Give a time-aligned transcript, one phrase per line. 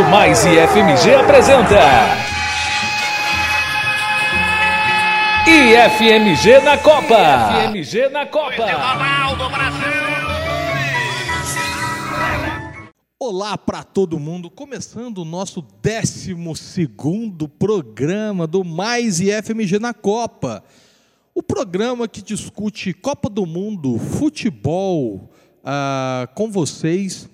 [0.00, 1.78] Rádio Mais e FMG apresenta.
[5.46, 7.66] IFMG na Copa.
[7.66, 8.66] IFMG na Copa.
[13.18, 16.34] Olá para todo mundo, começando o nosso 12
[17.58, 20.64] programa do Mais e FMG na Copa.
[21.34, 25.30] O programa que discute Copa do Mundo, futebol
[25.62, 27.28] ah, com vocês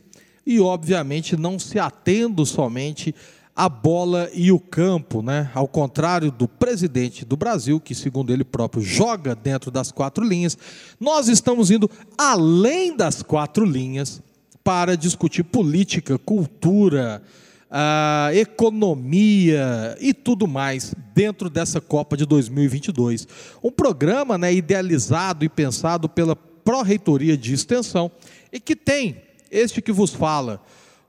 [0.47, 3.13] e, obviamente, não se atendo somente
[3.55, 5.51] à bola e o campo, né?
[5.55, 10.57] Ao contrário do presidente do Brasil, que, segundo ele próprio, joga dentro das quatro linhas,
[11.01, 14.23] nós estamos indo além das quatro linhas
[14.63, 17.23] para discutir política, cultura,
[17.71, 23.27] a economia e tudo mais dentro dessa Copa de 2022.
[23.63, 28.11] Um programa né, idealizado e pensado pela Pró-Reitoria de Extensão
[28.53, 30.63] e que tem este que vos fala,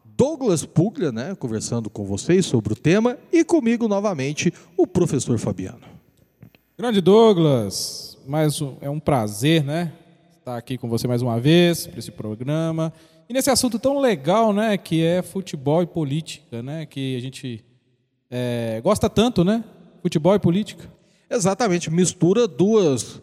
[0.04, 5.82] Douglas Puglia, né, conversando com vocês sobre o tema, e comigo novamente o professor Fabiano.
[6.78, 9.94] Grande Douglas, mais um, é um prazer, né,
[10.40, 12.92] estar aqui com você mais uma vez para esse programa.
[13.30, 17.64] E nesse assunto tão legal, né, que é futebol e política, né, que a gente
[18.32, 19.64] é, gosta tanto, né,
[20.02, 20.90] futebol e política.
[21.30, 23.22] Exatamente, mistura duas,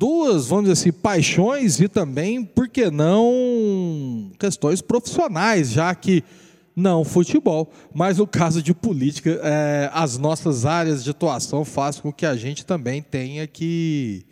[0.00, 6.24] duas, vamos dizer assim, paixões e também, por que não, questões profissionais, já que
[6.74, 12.10] não futebol, mas no caso de política, é, as nossas áreas de atuação fazem com
[12.10, 14.24] que a gente também tenha que,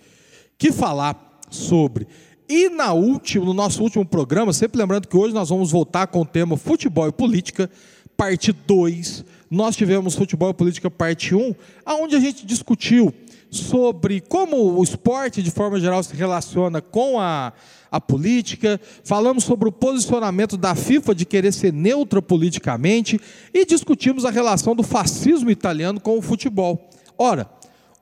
[0.56, 2.08] que falar sobre.
[2.48, 6.22] E na última, no nosso último programa, sempre lembrando que hoje nós vamos voltar com
[6.22, 7.70] o tema futebol e política,
[8.16, 9.22] parte 2.
[9.50, 11.54] Nós tivemos futebol e política parte 1, um,
[11.90, 13.12] onde a gente discutiu
[13.50, 17.52] sobre como o esporte, de forma geral, se relaciona com a,
[17.90, 23.20] a política, falamos sobre o posicionamento da FIFA de querer ser neutra politicamente
[23.52, 26.90] e discutimos a relação do fascismo italiano com o futebol.
[27.16, 27.48] Ora,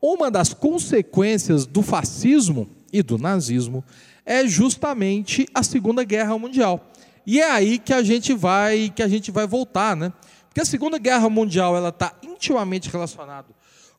[0.03, 3.85] uma das consequências do fascismo e do nazismo
[4.25, 6.91] é justamente a Segunda Guerra Mundial.
[7.27, 10.13] E é aí que a gente vai que a gente vai voltar, né?
[10.49, 13.56] Porque a Segunda Guerra Mundial ela está intimamente relacionada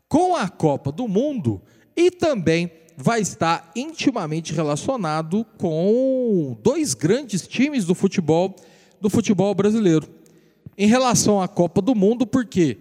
[0.07, 1.62] com a Copa do Mundo
[1.95, 8.56] e também vai estar intimamente relacionado com dois grandes times do futebol
[9.00, 10.07] do futebol brasileiro.
[10.78, 12.78] Em relação à Copa do Mundo, por quê?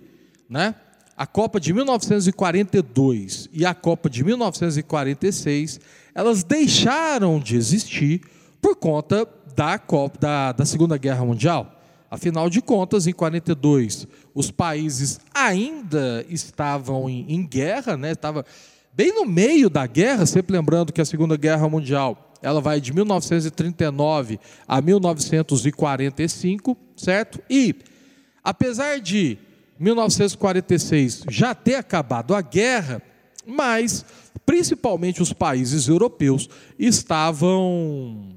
[0.48, 0.74] Né?
[1.16, 5.80] A Copa de 1942 e a Copa de 1946
[6.14, 8.22] elas deixaram de existir
[8.60, 11.72] por conta da, Copa, da, da Segunda Guerra Mundial.
[12.10, 18.12] Afinal de contas, em 42, os países ainda estavam em, em guerra, né?
[18.12, 18.44] Estava
[18.92, 22.92] bem no meio da guerra, sempre lembrando que a Segunda Guerra Mundial ela vai de
[22.92, 24.38] 1939
[24.68, 27.40] a 1945, certo?
[27.48, 27.74] E
[28.44, 29.38] apesar de
[29.80, 33.00] 1946 já ter acabado a guerra,
[33.46, 34.04] mas
[34.44, 38.36] principalmente os países europeus, estavam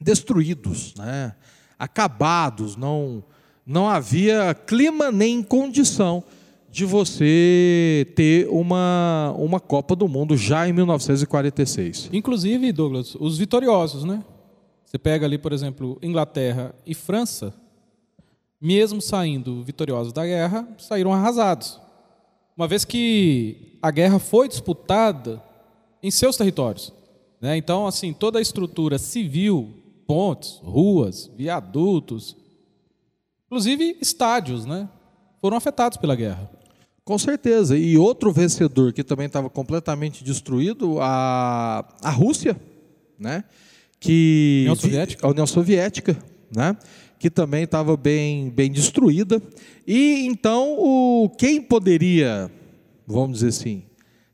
[0.00, 1.32] destruídos, né?
[1.78, 3.22] acabados, não,
[3.66, 6.22] não havia clima nem condição
[6.70, 12.10] de você ter uma, uma Copa do Mundo já em 1946.
[12.12, 14.22] Inclusive, Douglas, os vitoriosos, né?
[14.84, 17.52] Você pega ali, por exemplo, Inglaterra e França,
[18.60, 21.80] mesmo saindo vitoriosos da guerra, saíram arrasados.
[22.56, 25.42] Uma vez que a guerra foi disputada
[26.02, 26.92] em seus territórios.
[27.40, 27.56] Né?
[27.56, 29.74] Então, assim, toda a estrutura civil,
[30.06, 32.36] pontes, ruas, viadutos,
[33.46, 34.88] inclusive estádios, né?
[35.40, 36.50] foram afetados pela guerra.
[37.04, 37.78] Com certeza.
[37.78, 42.60] E outro vencedor que também estava completamente destruído, a, a Rússia,
[43.18, 43.44] né?
[44.00, 45.26] Que União Soviética.
[45.26, 46.18] A União Soviética,
[46.54, 46.76] né?
[47.18, 49.40] Que também estava bem, bem destruída.
[49.86, 52.50] E então o quem poderia
[53.06, 53.84] vamos dizer assim,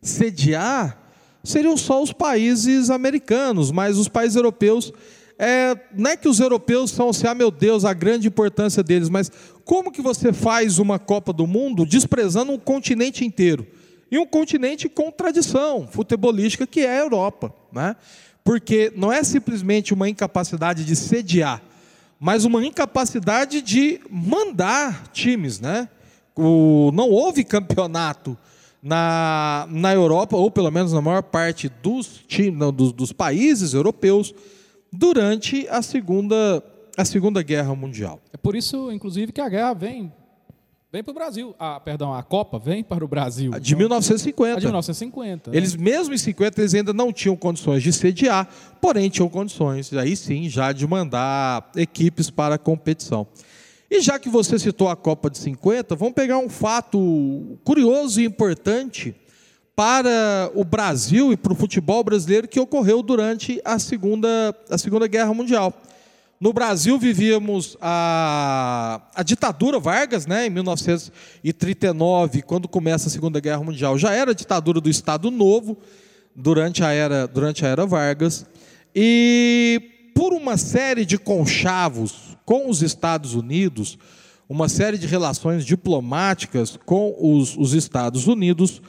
[0.01, 0.99] sediar,
[1.45, 4.93] seriam só os países americanos, mas os países europeus,
[5.39, 9.09] é, não é que os europeus são assim, ah meu Deus, a grande importância deles,
[9.09, 9.31] mas
[9.65, 13.67] como que você faz uma Copa do Mundo desprezando um continente inteiro?
[14.11, 17.97] E um continente com tradição futebolística que é a Europa, né?
[18.45, 21.63] Porque não é simplesmente uma incapacidade de sediar,
[22.21, 25.89] mas uma incapacidade de mandar times, né?
[26.37, 28.37] O, não houve campeonato
[28.83, 34.35] na, na Europa, ou pelo menos na maior parte dos, não, dos, dos países europeus,
[34.93, 36.63] durante a segunda,
[36.97, 38.21] a segunda Guerra Mundial.
[38.33, 40.13] É por isso, inclusive, que a guerra vem
[40.93, 41.55] Vem para o Brasil.
[41.59, 43.51] Ah, perdão, a Copa vem para o Brasil.
[43.59, 44.57] De 1950.
[44.57, 45.51] A de 1950.
[45.51, 45.57] Né?
[45.57, 48.47] Eles, mesmo em 50, eles ainda não tinham condições de sediar,
[48.79, 53.27] porém tinham condições, aí sim, já de mandar equipes para a competição.
[53.91, 58.27] E já que você citou a Copa de 50, vamos pegar um fato curioso e
[58.27, 59.15] importante
[59.75, 65.07] para o Brasil e para o futebol brasileiro que ocorreu durante a Segunda, a segunda
[65.07, 65.73] Guerra Mundial.
[66.39, 73.63] No Brasil vivíamos a, a ditadura Vargas, né, em 1939, quando começa a Segunda Guerra
[73.63, 73.97] Mundial.
[73.97, 75.79] Já era a ditadura do Estado Novo
[76.35, 78.45] durante a era, durante a era Vargas.
[78.95, 83.97] E por uma série de conchavos com os Estados Unidos,
[84.49, 88.83] uma série de relações diplomáticas com os, os Estados Unidos,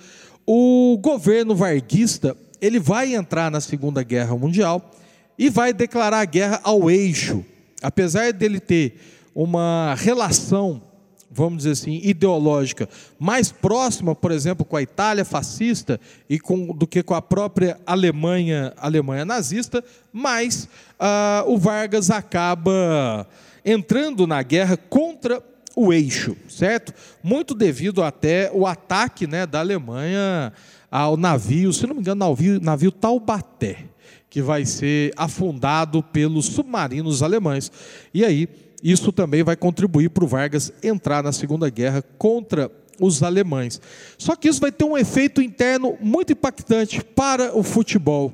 [0.45, 4.91] o governo varguista ele vai entrar na Segunda Guerra Mundial
[5.37, 7.43] e vai declarar guerra ao eixo.
[7.81, 8.95] Apesar dele ter
[9.35, 10.81] uma relação,
[11.29, 12.87] vamos dizer assim, ideológica
[13.19, 15.99] mais próxima, por exemplo, com a Itália fascista
[16.29, 20.69] e com, do que com a própria Alemanha, Alemanha nazista, mas
[20.99, 23.27] uh, o Vargas acaba
[23.65, 25.43] entrando na guerra contra
[25.75, 26.93] o eixo, certo?
[27.23, 30.53] Muito devido até o ataque né, da Alemanha
[30.91, 33.93] ao navio, se não me engano, navio, navio Taubaté
[34.33, 37.71] que vai ser afundado pelos submarinos alemães.
[38.11, 38.49] E aí,
[38.81, 43.79] isso também vai contribuir para o Vargas entrar na Segunda Guerra contra os alemães.
[44.17, 48.33] Só que isso vai ter um efeito interno muito impactante para o futebol.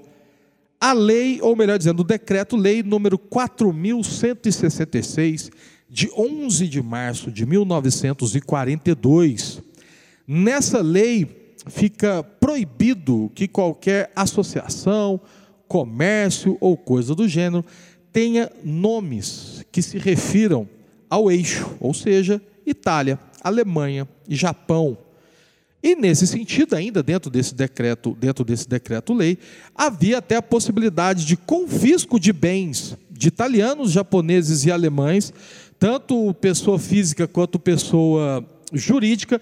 [0.79, 5.51] A lei, ou melhor dizendo, o decreto-lei número 4166,
[5.89, 9.61] de 11 de março de 1942.
[10.27, 15.19] Nessa lei fica proibido que qualquer associação,
[15.67, 17.65] comércio ou coisa do gênero
[18.11, 20.67] tenha nomes que se refiram
[21.09, 24.97] ao eixo, ou seja, Itália, Alemanha e Japão.
[25.81, 29.37] E nesse sentido, ainda dentro desse decreto, dentro desse decreto-lei,
[29.73, 35.33] havia até a possibilidade de confisco de bens de italianos, japoneses e alemães,
[35.79, 39.39] tanto pessoa física quanto pessoa jurídica,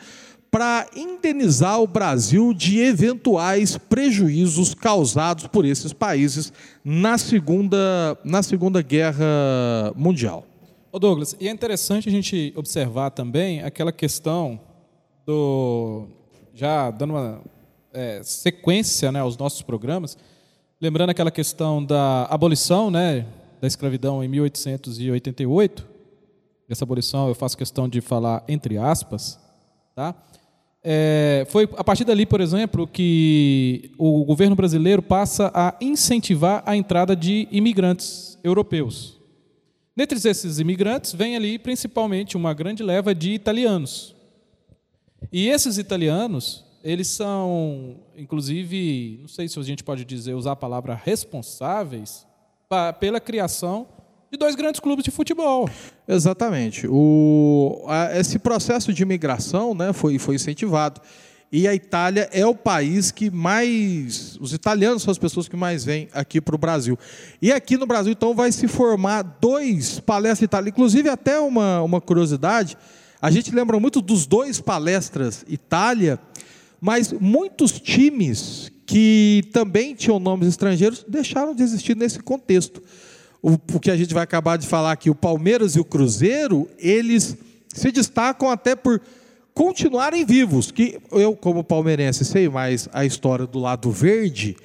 [0.50, 6.54] para indenizar o Brasil de eventuais prejuízos causados por esses países
[6.84, 10.45] na Segunda, na segunda Guerra Mundial.
[10.92, 14.60] Ô Douglas, e é interessante a gente observar também aquela questão
[15.25, 16.07] do.
[16.54, 17.42] Já dando uma
[17.94, 20.18] é, sequência né, aos nossos programas,
[20.80, 23.25] lembrando aquela questão da abolição né,
[23.62, 25.97] da escravidão em 1888.
[26.69, 29.40] Essa abolição eu faço questão de falar entre aspas,
[29.96, 30.14] tá?
[30.84, 36.75] É, foi a partir dali, por exemplo, que o governo brasileiro passa a incentivar a
[36.75, 39.18] entrada de imigrantes europeus.
[39.96, 44.16] Dentre esses imigrantes, vem ali principalmente uma grande leva de italianos.
[45.31, 50.56] E esses italianos, eles são, inclusive, não sei se a gente pode dizer, usar a
[50.56, 52.25] palavra responsáveis
[53.00, 53.88] pela criação
[54.31, 55.69] de dois grandes clubes de futebol.
[56.07, 56.88] Exatamente.
[56.89, 61.01] O, a, esse processo de imigração né, foi, foi incentivado.
[61.50, 64.38] E a Itália é o país que mais.
[64.41, 67.00] Os italianos são as pessoas que mais vêm aqui para o Brasil.
[67.41, 70.69] E aqui no Brasil, então, vai se formar dois palestras Itália.
[70.69, 72.77] Inclusive, até uma, uma curiosidade:
[73.22, 76.19] a gente lembra muito dos dois palestras Itália,
[76.81, 82.81] mas muitos times que também tinham nomes estrangeiros deixaram de existir nesse contexto
[83.41, 87.38] o, que a gente vai acabar de falar aqui, o Palmeiras e o Cruzeiro, eles
[87.74, 89.01] se destacam até por
[89.53, 90.72] continuarem vivos.
[90.72, 94.56] Que eu, como palmeirense, sei mais a história do lado verde.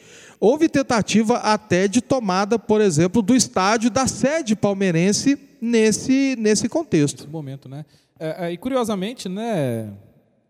[0.40, 7.20] Houve tentativa até de tomada, por exemplo, do estádio da sede palmeirense nesse, nesse contexto.
[7.20, 7.84] Nesse momento, né?
[8.18, 9.92] É, é, e curiosamente, né?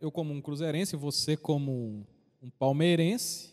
[0.00, 2.07] Eu como um cruzeirense, você como
[2.43, 3.50] um palmeirense,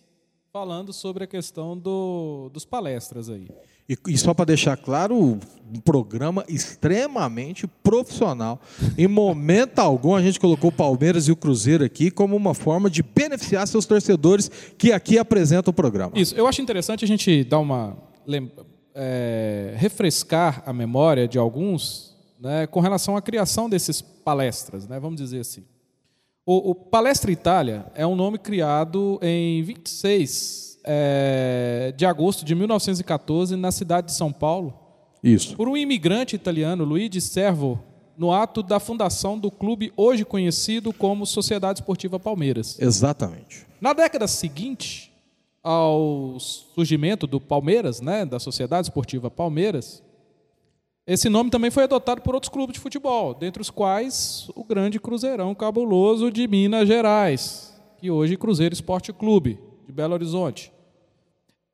[0.51, 3.47] falando sobre a questão do, dos palestras aí.
[3.89, 5.39] E, e só para deixar claro,
[5.73, 8.61] um programa extremamente profissional.
[8.95, 12.89] Em momento algum, a gente colocou o Palmeiras e o Cruzeiro aqui como uma forma
[12.89, 16.11] de beneficiar seus torcedores que aqui apresentam o programa.
[16.15, 17.97] Isso, eu acho interessante a gente dar uma.
[18.93, 25.21] É, refrescar a memória de alguns né, com relação à criação desses palestras, né, vamos
[25.21, 25.63] dizer assim.
[26.45, 33.55] O, o Palestra Itália é um nome criado em 26 é, de agosto de 1914,
[33.55, 34.73] na cidade de São Paulo.
[35.23, 35.55] Isso.
[35.55, 37.79] Por um imigrante italiano, Luigi Servo,
[38.17, 42.75] no ato da fundação do clube hoje conhecido como Sociedade Esportiva Palmeiras.
[42.79, 43.67] Exatamente.
[43.79, 45.13] Na década seguinte
[45.61, 50.01] ao surgimento do Palmeiras, né, da Sociedade Esportiva Palmeiras,
[51.05, 54.99] esse nome também foi adotado por outros clubes de futebol, dentre os quais o grande
[54.99, 60.71] Cruzeirão Cabuloso de Minas Gerais, que hoje é Cruzeiro Esporte Clube, de Belo Horizonte.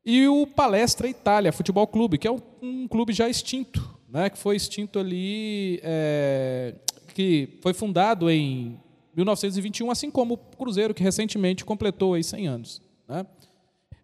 [0.06, 4.38] E o Palestra Itália Futebol Clube, que é um, um clube já extinto, né, que
[4.38, 6.76] foi extinto ali, é,
[7.16, 8.80] que foi fundado em
[9.16, 12.82] 1921, assim como o Cruzeiro, que recentemente completou aí 100 anos.
[13.08, 13.26] Né?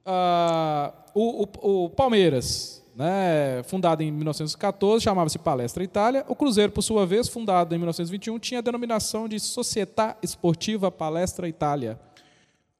[0.03, 6.25] Ah, o, o, o Palmeiras, né, fundado em 1914, chamava-se Palestra Itália.
[6.27, 11.47] O Cruzeiro, por sua vez, fundado em 1921, tinha a denominação de Società Esportiva Palestra
[11.47, 11.99] Itália.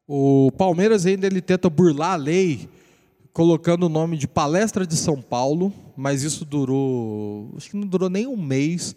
[0.08, 2.68] O Palmeiras ainda ele tenta burlar a lei,
[3.34, 8.10] colocando o nome de Palestra de São Paulo, mas isso durou, acho que não durou
[8.10, 8.96] nem um mês,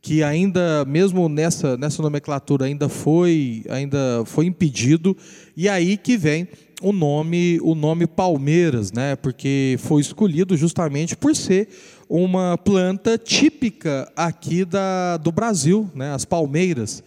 [0.00, 5.16] que ainda, mesmo nessa, nessa nomenclatura, ainda foi, ainda foi impedido,
[5.56, 6.46] e aí que vem
[6.82, 9.16] o nome, o nome Palmeiras, né?
[9.16, 11.68] Porque foi escolhido justamente por ser
[12.08, 16.12] uma planta típica aqui da, do Brasil, né?
[16.12, 17.02] As palmeiras.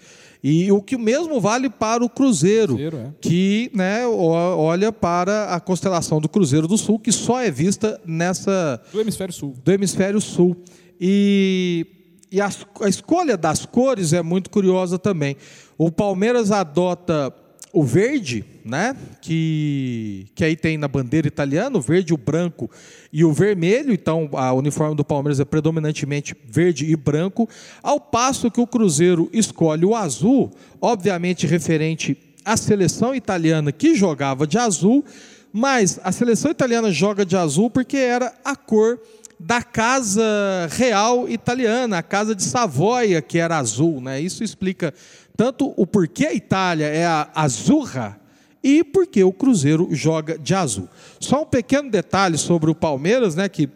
[0.49, 3.11] E o que mesmo vale para o Cruzeiro, Cruzeiro, é.
[3.19, 8.81] que né, olha para a constelação do Cruzeiro do Sul, que só é vista nessa
[8.93, 9.53] Do Hemisfério Sul.
[9.61, 10.55] do hemisfério sul.
[11.01, 11.85] E,
[12.31, 15.35] e as- a escolha das cores é muito curiosa também.
[15.77, 17.33] O Palmeiras adota
[17.73, 18.95] o verde, né?
[19.21, 22.69] Que, que aí tem na bandeira italiana, o verde, o branco
[23.11, 23.93] e o vermelho.
[23.93, 27.47] Então, a uniforme do Palmeiras é predominantemente verde e branco,
[27.83, 34.47] ao passo que o Cruzeiro escolhe o azul, obviamente referente à seleção italiana que jogava
[34.47, 35.03] de azul,
[35.51, 38.99] mas a seleção italiana joga de azul porque era a cor
[39.39, 40.23] da casa
[40.71, 44.01] real italiana, a casa de Savoia, que era azul.
[44.01, 44.19] Né?
[44.19, 44.93] Isso explica
[45.37, 48.19] tanto o porquê a Itália é a azurra
[48.63, 50.89] e porque o Cruzeiro joga de azul.
[51.19, 53.69] Só um pequeno detalhe sobre o Palmeiras, né, que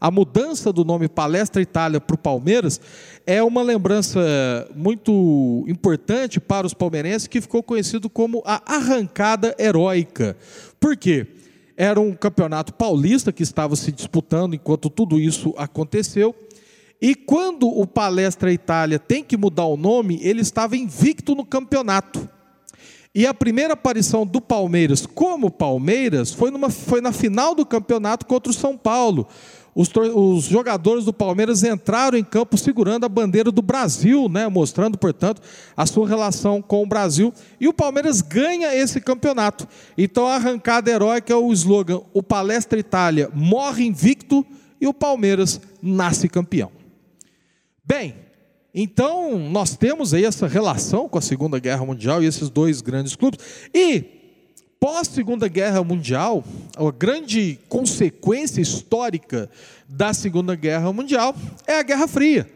[0.00, 2.80] a mudança do nome Palestra Itália para o Palmeiras
[3.26, 4.20] é uma lembrança
[4.74, 10.36] muito importante para os palmeirenses que ficou conhecido como a arrancada heróica.
[10.78, 11.26] Por quê?
[11.76, 16.34] Era um campeonato paulista que estava se disputando enquanto tudo isso aconteceu.
[17.00, 22.28] E quando o Palestra Itália tem que mudar o nome, ele estava invicto no campeonato.
[23.12, 28.26] E a primeira aparição do Palmeiras como Palmeiras foi, numa, foi na final do campeonato
[28.26, 29.26] contra o São Paulo.
[29.74, 34.98] Os, os jogadores do Palmeiras entraram em campo segurando a bandeira do Brasil, né, mostrando,
[34.98, 35.40] portanto,
[35.76, 37.32] a sua relação com o Brasil.
[37.58, 39.66] E o Palmeiras ganha esse campeonato.
[39.96, 44.44] Então a arrancada heróica é o slogan: o Palestra Itália morre invicto
[44.80, 46.79] e o Palmeiras nasce campeão.
[47.90, 48.14] Bem,
[48.72, 53.16] então nós temos aí essa relação com a Segunda Guerra Mundial e esses dois grandes
[53.16, 53.40] clubes.
[53.74, 54.04] E
[54.78, 56.44] pós Segunda Guerra Mundial,
[56.76, 59.50] a grande consequência histórica
[59.88, 61.34] da Segunda Guerra Mundial
[61.66, 62.48] é a Guerra Fria.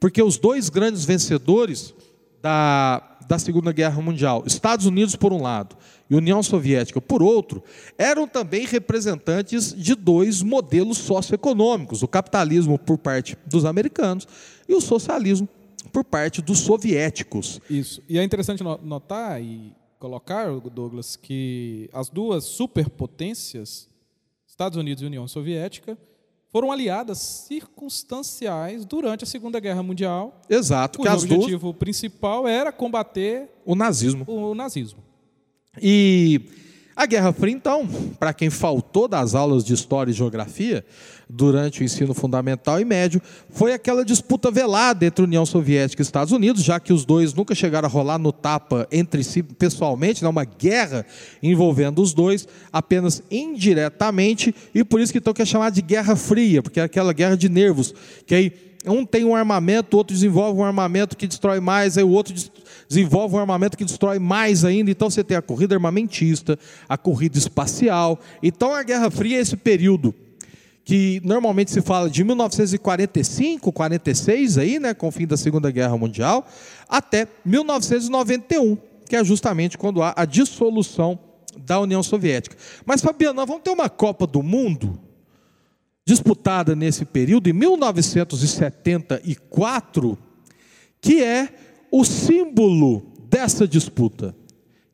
[0.00, 1.94] Porque os dois grandes vencedores
[2.42, 5.76] da, da Segunda Guerra Mundial, Estados Unidos por um lado
[6.08, 7.62] e União Soviética por outro,
[7.98, 14.26] eram também representantes de dois modelos socioeconômicos, o capitalismo por parte dos americanos
[14.68, 15.48] e o socialismo
[15.92, 17.60] por parte dos soviéticos.
[17.70, 18.02] Isso.
[18.08, 23.88] E é interessante no- notar e colocar, Douglas, que as duas superpotências,
[24.46, 25.96] Estados Unidos e União Soviética,
[26.50, 30.40] foram aliadas circunstanciais durante a Segunda Guerra Mundial.
[30.48, 34.24] Exato, que cujo as duas, objetivo principal era combater o nazismo.
[34.26, 35.02] o nazismo.
[35.80, 36.40] E
[36.96, 37.86] a Guerra Fria, então,
[38.18, 40.82] para quem faltou das aulas de História e Geografia
[41.28, 46.32] durante o ensino fundamental e médio, foi aquela disputa velada entre União Soviética e Estados
[46.32, 50.28] Unidos, já que os dois nunca chegaram a rolar no tapa entre si pessoalmente, né,
[50.30, 51.04] uma guerra
[51.42, 56.62] envolvendo os dois, apenas indiretamente, e por isso que então quer chamar de Guerra Fria,
[56.62, 60.60] porque é aquela guerra de nervos, que aí um tem um armamento, o outro desenvolve
[60.60, 62.50] um armamento que destrói mais, aí o outro des-
[62.88, 64.90] desenvolve um armamento que destrói mais ainda.
[64.90, 68.18] Então você tem a corrida armamentista, a corrida espacial.
[68.42, 70.14] Então a Guerra Fria é esse período
[70.84, 75.96] que normalmente se fala de 1945, 46 aí, né, com o fim da Segunda Guerra
[75.98, 76.46] Mundial,
[76.88, 78.76] até 1991,
[79.08, 81.18] que é justamente quando há a dissolução
[81.58, 82.56] da União Soviética.
[82.84, 85.00] Mas Fabiano, nós vamos ter uma Copa do Mundo
[86.06, 90.16] disputada nesse período, em 1974,
[91.00, 91.48] que é
[91.90, 94.32] o símbolo dessa disputa,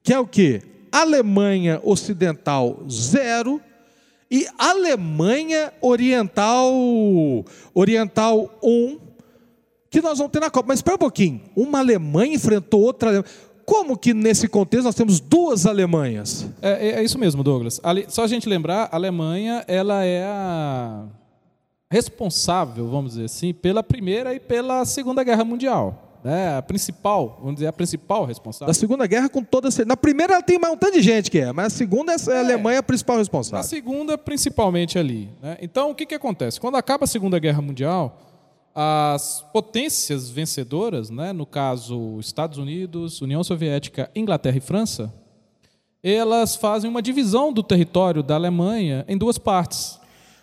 [0.03, 0.63] que é o que?
[0.91, 3.61] Alemanha Ocidental zero
[4.31, 6.73] e Alemanha Oriental
[7.75, 8.99] Oriental 1, um,
[9.91, 10.69] que nós vamos ter na Copa.
[10.69, 13.29] Mas espera um pouquinho, uma Alemanha enfrentou outra Alemanha.
[13.73, 16.47] Como que nesse contexto nós temos duas Alemanhas?
[16.61, 17.81] É, é- é isso mesmo, Douglas.
[18.09, 21.05] Só a gente lembrar, a Alemanha ela é a
[21.91, 26.09] responsável, vamos dizer assim, pela Primeira e pela Segunda Guerra Mundial.
[26.25, 28.69] né, a principal, vamos dizer, a principal responsável.
[28.69, 29.89] Da Segunda Guerra, com toda certeza.
[29.89, 32.39] Na primeira ela tem um tanto de gente que é, mas a segunda é a
[32.39, 33.65] Alemanha a principal Na responsável.
[33.65, 35.29] segunda, principalmente ali.
[35.43, 35.57] né?
[35.61, 36.61] Então, o que, que acontece?
[36.61, 38.17] Quando acaba a Segunda Guerra Mundial,
[38.75, 45.13] as potências vencedoras, né, no caso Estados Unidos, União Soviética, Inglaterra e França,
[46.03, 50.01] elas fazem uma divisão do território da Alemanha em duas partes.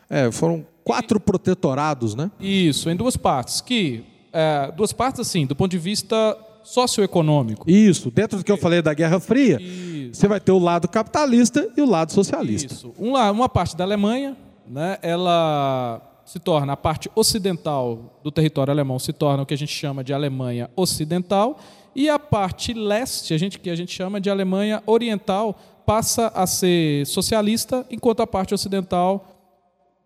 [0.10, 2.32] É, foram quatro protetorados, né?
[2.40, 3.62] Isso, em duas partes.
[3.62, 7.70] Que é, duas partes assim, do ponto de vista socioeconômico.
[7.70, 10.16] Isso, dentro do que eu falei da Guerra Fria, Isso.
[10.22, 12.74] você vai ter o lado capitalista e o lado socialista.
[12.74, 12.94] Isso.
[12.98, 18.70] Um lá- uma parte da Alemanha, né, ela se torna a parte ocidental do território
[18.70, 21.58] alemão se torna o que a gente chama de Alemanha Ocidental
[21.96, 26.46] e a parte leste, a gente que a gente chama de Alemanha Oriental, passa a
[26.46, 29.26] ser socialista, enquanto a parte ocidental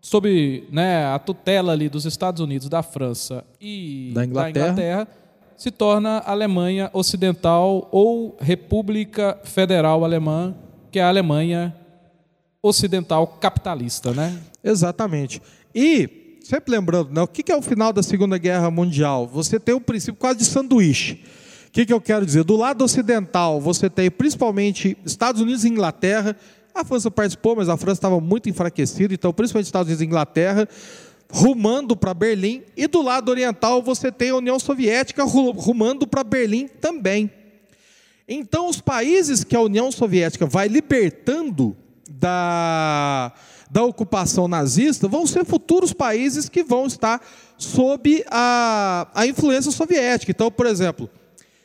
[0.00, 5.06] sob né, a tutela ali dos Estados Unidos, da França e Da Inglaterra.
[5.58, 10.54] se torna Alemanha Ocidental ou República Federal Alemã,
[10.90, 11.76] que é a Alemanha
[12.62, 14.40] Ocidental capitalista, né?
[14.64, 15.42] Exatamente.
[15.74, 19.26] E, sempre lembrando, né, o que é o final da Segunda Guerra Mundial?
[19.26, 21.24] Você tem o princípio quase de sanduíche.
[21.68, 22.44] O que, que eu quero dizer?
[22.44, 26.36] Do lado ocidental, você tem principalmente Estados Unidos e Inglaterra.
[26.72, 30.68] A França participou, mas a França estava muito enfraquecida, então, principalmente Estados Unidos e Inglaterra,
[31.28, 32.62] rumando para Berlim.
[32.76, 37.30] E do lado oriental, você tem a União Soviética ru- rumando para Berlim também.
[38.28, 41.76] Então, os países que a União Soviética vai libertando
[42.08, 43.32] da,
[43.70, 47.20] da ocupação nazista vão ser futuros países que vão estar
[47.56, 50.30] sob a, a influência soviética.
[50.30, 51.08] Então, por exemplo,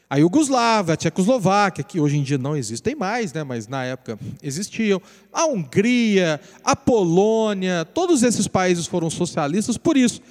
[0.10, 4.18] a Iugoslávia, a Tchecoslováquia, que hoje em dia não existem mais, né, mas na época
[4.41, 5.00] existiam,
[5.32, 10.22] a Hungria, a Polônia, todos esses países foram socialistas por isso.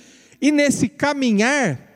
[0.40, 1.88] E nesse caminhar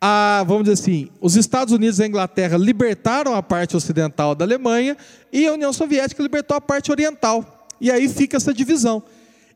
[0.00, 4.44] a, vamos dizer assim, os Estados Unidos e a Inglaterra libertaram a parte ocidental da
[4.44, 4.96] Alemanha
[5.32, 7.57] e a União Soviética libertou a parte oriental.
[7.80, 9.02] E aí fica essa divisão.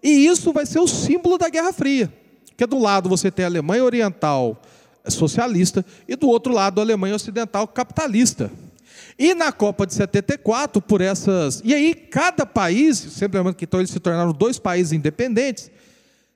[0.02, 2.12] E isso vai ser o símbolo da Guerra Fria.
[2.46, 4.61] Porque do lado você tem a Alemanha Oriental
[5.08, 8.50] socialista e do outro lado a Alemanha Ocidental capitalista.
[9.18, 11.61] E na Copa de 74, por essas.
[11.64, 15.70] E aí, cada país, sempre lembrando que então eles se tornaram dois países independentes,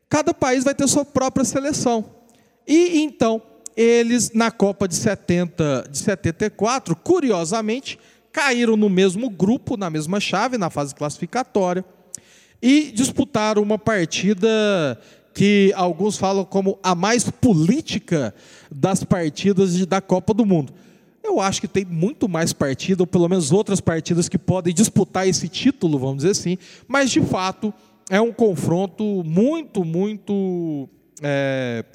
[0.08, 2.04] cada país vai ter sua própria seleção.
[2.66, 3.40] E então,
[3.76, 7.98] eles na Copa de 70, de 74, curiosamente,
[8.36, 11.82] caíram no mesmo grupo, na mesma chave, na fase classificatória,
[12.60, 15.00] e disputaram uma partida
[15.32, 18.34] que alguns falam como a mais política
[18.70, 20.74] das partidas da Copa do Mundo.
[21.24, 25.26] Eu acho que tem muito mais partida, ou pelo menos outras partidas que podem disputar
[25.26, 27.72] esse título, vamos dizer assim, mas de fato
[28.10, 30.86] é um confronto muito, muito
[31.22, 31.86] é,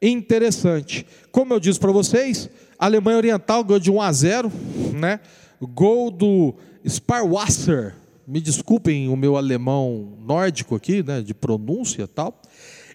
[0.00, 1.06] interessante.
[1.30, 4.52] Como eu disse para vocês, a Alemanha Oriental ganhou de 1 a 0,
[4.94, 5.20] né?
[5.60, 6.54] Gol do
[6.86, 7.94] Sparwasser.
[8.26, 12.40] Me desculpem o meu alemão nórdico aqui, né, de pronúncia tal.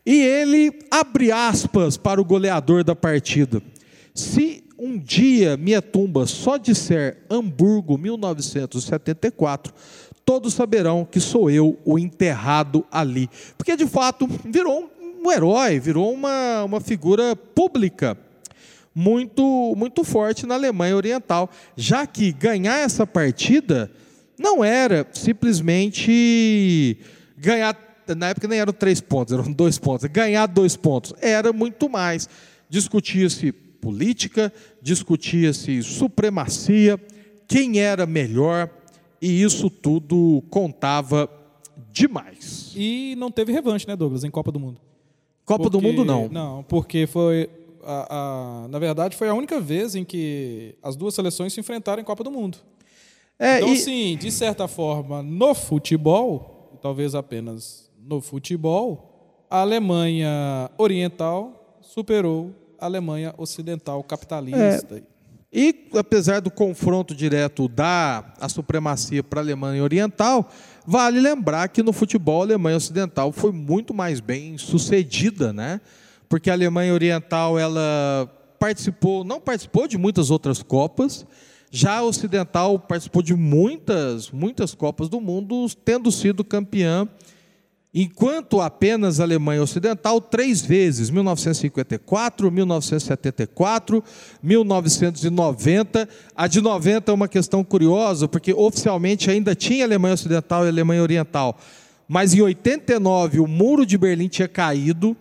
[0.05, 3.61] E ele abre aspas para o goleador da partida.
[4.13, 9.73] Se um dia minha tumba só disser Hamburgo 1974,
[10.25, 13.29] todos saberão que sou eu o enterrado ali.
[13.57, 14.89] Porque de fato virou
[15.23, 18.17] um herói, virou uma, uma figura pública
[18.93, 23.91] muito, muito forte na Alemanha Oriental, já que ganhar essa partida
[24.37, 26.97] não era simplesmente
[27.37, 27.77] ganhar,
[28.17, 32.27] na época nem eram três pontos, eram dois pontos, ganhar dois pontos, era muito mais.
[32.69, 36.99] Discutia-se política, discutia-se supremacia,
[37.47, 38.69] quem era melhor,
[39.21, 41.29] e isso tudo contava
[41.91, 42.71] demais.
[42.75, 44.77] E não teve revanche, né, Douglas, em Copa do Mundo.
[45.45, 46.29] Copa do Porque- Mundo não.
[46.29, 47.49] Não, porque foi.
[47.83, 52.01] A- a- na verdade, foi a única vez em que as duas seleções se enfrentaram
[52.01, 52.57] em Copa do Mundo.
[53.37, 60.69] É, então, e- assim, de certa forma, no futebol, talvez apenas no futebol, a Alemanha
[60.77, 65.01] Oriental superou a Alemanha Ocidental capitalista.
[65.51, 70.47] E apesar do confronto direto da a supremacia para a Alemanha Oriental,
[70.85, 75.81] vale lembrar que no futebol a Alemanha Ocidental foi muito mais bem sucedida, né?
[76.29, 81.25] Porque a Alemanha Oriental ela participou, não participou de muitas outras copas,
[81.71, 87.07] já a Ocidental participou de muitas, muitas copas do mundo, tendo sido campeã
[87.91, 94.03] Enquanto apenas a Alemanha Ocidental, três vezes, 1954, 1974,
[94.43, 96.07] 1990.
[96.35, 101.01] A de 90 é uma questão curiosa, porque oficialmente ainda tinha Alemanha Ocidental e Alemanha
[101.01, 101.57] Oriental.
[102.07, 105.17] Mas em 89 o muro de Berlim tinha caído,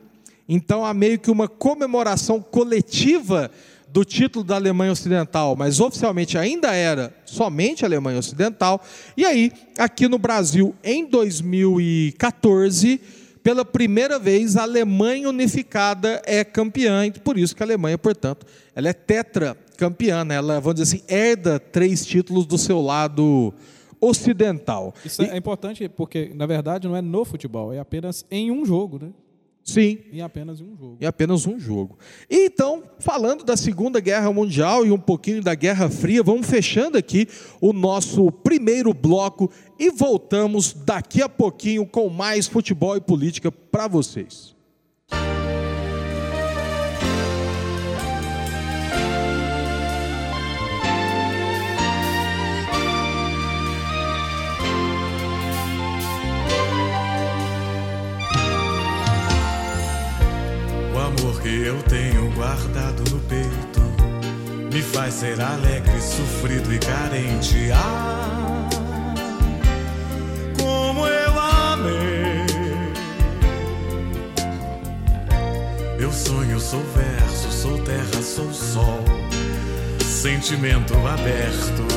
[0.49, 3.51] então há meio que uma comemoração coletiva
[3.91, 8.83] do título da Alemanha Ocidental, mas oficialmente ainda era somente Alemanha Ocidental.
[9.17, 13.01] E aí, aqui no Brasil, em 2014,
[13.43, 18.47] pela primeira vez, a Alemanha unificada é campeã, e por isso que a Alemanha, portanto,
[18.75, 20.35] ela é tetracampeã, né?
[20.35, 23.55] ela, vamos dizer assim, herda três títulos do seu lado
[24.01, 24.95] ocidental.
[25.05, 25.27] Isso e...
[25.27, 29.11] é importante porque, na verdade, não é no futebol, é apenas em um jogo, né?
[29.69, 29.99] Sim.
[30.11, 30.97] Em apenas um jogo.
[30.99, 31.99] Em apenas um jogo.
[32.31, 36.97] E então, falando da Segunda Guerra Mundial e um pouquinho da Guerra Fria, vamos fechando
[36.97, 37.29] aqui
[37.61, 43.87] o nosso primeiro bloco e voltamos daqui a pouquinho com mais futebol e política para
[43.87, 44.58] vocês.
[61.41, 63.79] Que eu tenho guardado no peito
[64.73, 67.71] me faz ser alegre, sofrido e carente.
[67.73, 68.69] Ah,
[70.61, 72.47] como eu amei.
[75.99, 79.05] Eu sonho, sou verso, sou terra, sou sol,
[80.05, 81.89] sentimento aberto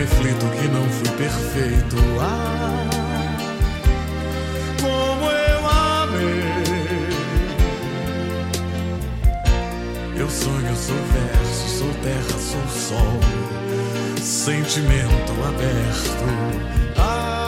[0.00, 1.96] reflito que não fui perfeito.
[2.20, 2.88] Ah,
[4.80, 6.40] como eu amei.
[10.16, 13.20] Eu sonho, sou verso, sou terra, sou sol,
[14.22, 16.24] sentimento aberto.
[16.96, 17.39] Ah,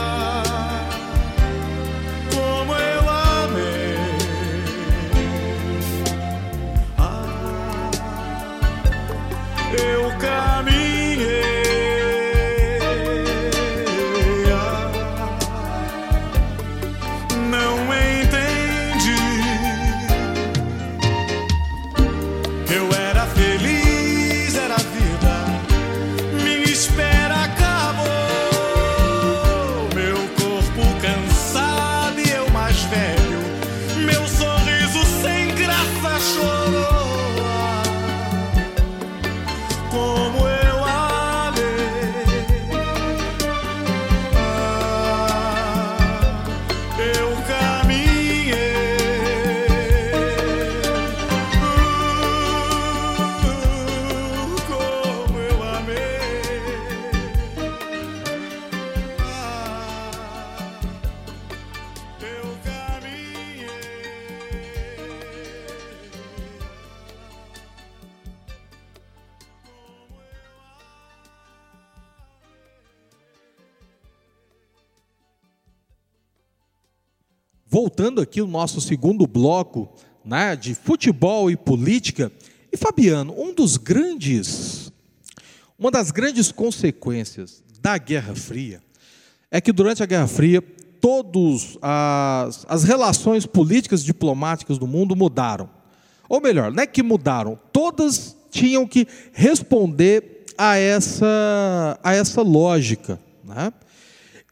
[77.92, 79.86] voltando aqui o nosso segundo bloco
[80.24, 82.32] né, de futebol e política.
[82.72, 84.90] E Fabiano, um dos grandes,
[85.78, 88.80] uma das grandes consequências da Guerra Fria
[89.50, 90.62] é que durante a Guerra Fria
[91.02, 95.68] todas as, relações políticas e diplomáticas do mundo mudaram.
[96.30, 103.20] Ou melhor, não é que mudaram, todas tinham que responder a essa, a essa lógica.
[103.44, 103.70] Né?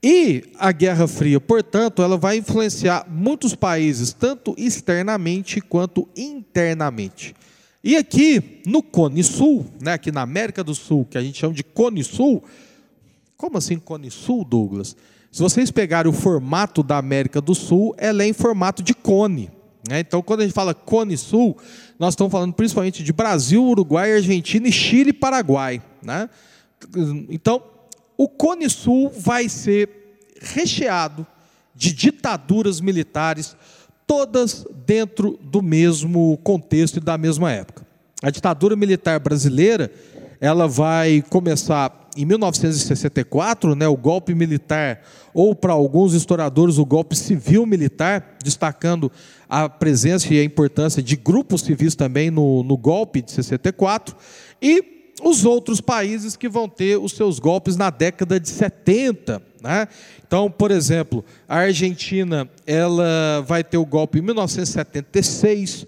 [0.02, 7.34] E a Guerra Fria, portanto, ela vai influenciar muitos países, tanto externamente quanto internamente.
[7.84, 11.52] E aqui no Cone Sul, né, aqui na América do Sul, que a gente chama
[11.52, 12.42] de Cone Sul,
[13.36, 14.96] como assim Cone Sul, Douglas?
[15.30, 19.50] Se vocês pegarem o formato da América do Sul, ela é em formato de cone.
[19.88, 20.00] Né?
[20.00, 21.56] Então, quando a gente fala Cone Sul,
[21.98, 25.80] nós estamos falando principalmente de Brasil, Uruguai, Argentina, Chile e Paraguai.
[26.02, 26.28] Né?
[27.28, 27.62] Então,
[28.20, 29.88] o Cone Sul vai ser
[30.42, 31.26] recheado
[31.74, 33.56] de ditaduras militares,
[34.06, 37.86] todas dentro do mesmo contexto e da mesma época.
[38.22, 39.90] A ditadura militar brasileira
[40.38, 45.00] ela vai começar em 1964, né, o golpe militar,
[45.32, 49.10] ou para alguns historiadores, o golpe civil-militar, destacando
[49.48, 54.14] a presença e a importância de grupos civis também no, no golpe de 64,
[54.60, 59.42] e os outros países que vão ter os seus golpes na década de 70.
[59.62, 59.88] Né?
[60.26, 65.86] Então, por exemplo, a Argentina ela vai ter o golpe em 1976,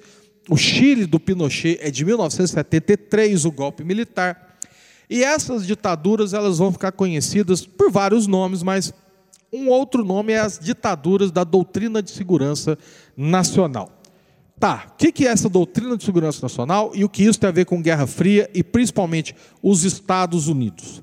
[0.48, 4.58] o Chile do Pinochet é de 1973, o golpe militar.
[5.08, 8.92] E essas ditaduras elas vão ficar conhecidas por vários nomes, mas
[9.52, 12.78] um outro nome é as ditaduras da doutrina de segurança
[13.16, 14.01] nacional.
[14.62, 17.52] Tá, o que é essa doutrina de segurança nacional e o que isso tem a
[17.52, 21.02] ver com Guerra Fria e principalmente os Estados Unidos?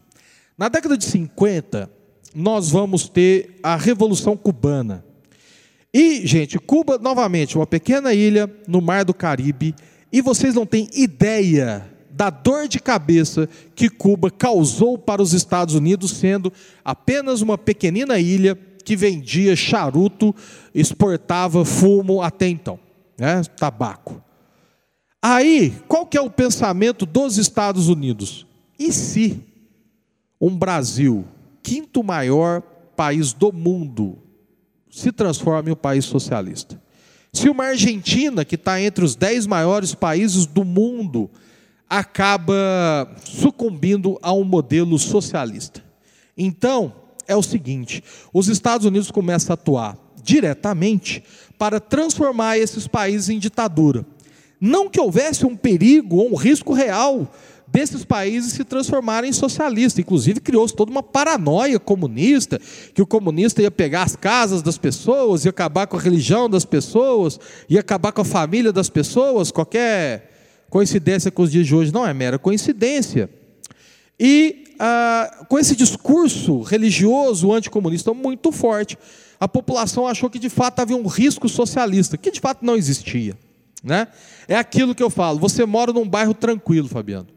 [0.58, 1.92] Na década de 50,
[2.34, 5.04] nós vamos ter a Revolução Cubana.
[5.94, 9.76] E, gente, Cuba, novamente, uma pequena ilha no Mar do Caribe,
[10.10, 15.76] e vocês não têm ideia da dor de cabeça que Cuba causou para os Estados
[15.76, 20.34] Unidos, sendo apenas uma pequenina ilha que vendia charuto,
[20.74, 22.80] exportava fumo até então,
[23.20, 23.42] né?
[23.58, 24.24] tabaco.
[25.22, 28.48] Aí, qual que é o pensamento dos Estados Unidos?
[28.78, 29.44] E se
[30.40, 31.26] um Brasil,
[31.62, 32.62] quinto maior
[32.96, 34.18] país do mundo,
[34.90, 36.82] se transforma em um país socialista?
[37.34, 41.30] Se uma Argentina, que está entre os dez maiores países do mundo,
[41.88, 45.84] acaba sucumbindo a um modelo socialista.
[46.38, 46.94] Então,
[47.28, 48.04] é o seguinte:
[48.34, 49.98] os Estados Unidos começam a atuar
[50.30, 51.24] diretamente
[51.58, 54.06] para transformar esses países em ditadura.
[54.62, 57.32] Não que houvesse um perigo ou um risco real
[57.68, 60.00] desses países se transformarem em socialistas.
[60.00, 62.60] Inclusive, criou-se toda uma paranoia comunista,
[62.94, 66.66] que o comunista ia pegar as casas das pessoas, ia acabar com a religião das
[66.66, 67.40] pessoas,
[67.70, 70.30] ia acabar com a família das pessoas, qualquer
[70.70, 73.30] Coincidência com os dias de hoje não é mera coincidência.
[74.20, 78.98] E ah, com esse discurso religioso anticomunista muito forte,
[79.40, 83.38] a população achou que de fato havia um risco socialista, que de fato não existia.
[83.84, 84.08] Né?
[84.48, 87.28] É aquilo que eu falo: você mora num bairro tranquilo, Fabiano,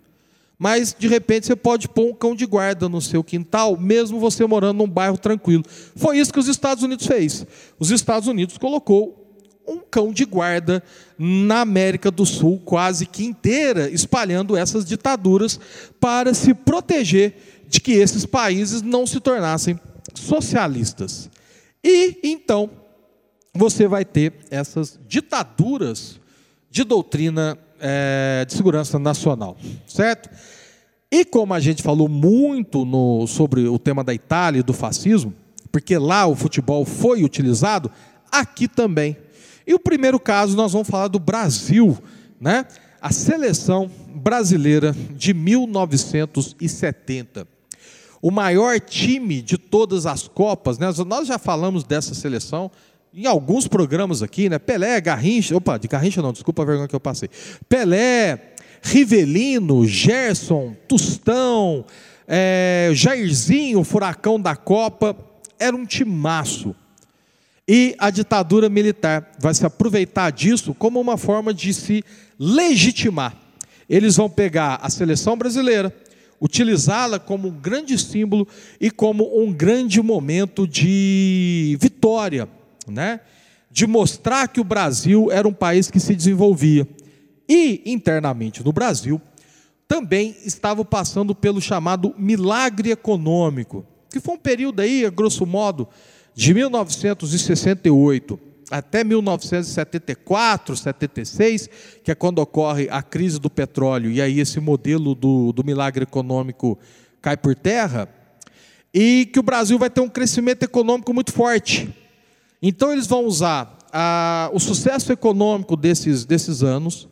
[0.59, 4.45] mas de repente você pode pôr um cão de guarda no seu quintal, mesmo você
[4.47, 5.65] morando num bairro tranquilo.
[5.95, 7.47] Foi isso que os Estados Unidos fez.
[7.79, 9.23] Os Estados Unidos colocou
[9.67, 10.83] um cão de guarda
[11.17, 15.59] na América do Sul, quase que inteira, espalhando essas ditaduras
[16.01, 19.79] para se proteger de que esses países não se tornassem
[20.15, 21.31] socialistas.
[21.85, 22.71] E então
[23.55, 26.19] você vai ter essas ditaduras
[26.71, 30.31] de doutrina é, de segurança nacional, certo?
[31.11, 35.35] E como a gente falou muito no, sobre o tema da Itália e do fascismo,
[35.71, 37.91] porque lá o futebol foi utilizado,
[38.31, 39.19] aqui também.
[39.67, 41.99] E o primeiro caso nós vamos falar do Brasil,
[42.41, 42.65] né?
[43.01, 47.47] A seleção brasileira de 1970.
[48.23, 50.87] O maior time de todas as Copas, né?
[51.05, 52.71] Nós já falamos dessa seleção
[53.13, 54.59] em alguns programas aqui, né?
[54.59, 57.29] Pelé, Garrincha, opa, de Garrincha não, desculpa a vergonha que eu passei.
[57.69, 61.85] Pelé, Rivelino, Gerson, Tustão,
[62.27, 65.17] é, Jairzinho, Furacão da Copa,
[65.59, 66.75] era um timaço.
[67.67, 72.05] E a ditadura militar vai se aproveitar disso como uma forma de se
[72.39, 73.37] legitimar.
[73.89, 75.95] Eles vão pegar a seleção brasileira,
[76.43, 78.49] utilizá-la como um grande símbolo
[78.81, 82.49] e como um grande momento de vitória,
[82.89, 83.21] né?
[83.71, 86.87] de mostrar que o Brasil era um país que se desenvolvia.
[87.49, 89.21] E, internamente no Brasil,
[89.87, 95.89] também estava passando pelo chamado milagre econômico, que foi um período aí, a grosso modo,
[96.35, 101.69] de 1968 até 1974, 76,
[102.03, 106.05] que é quando ocorre a crise do petróleo, e aí esse modelo do, do milagre
[106.05, 106.79] econômico
[107.21, 108.09] cai por terra,
[108.95, 111.95] e que o Brasil vai ter um crescimento econômico muito forte.
[112.63, 117.07] Então eles vão usar a, o sucesso econômico desses, desses anos,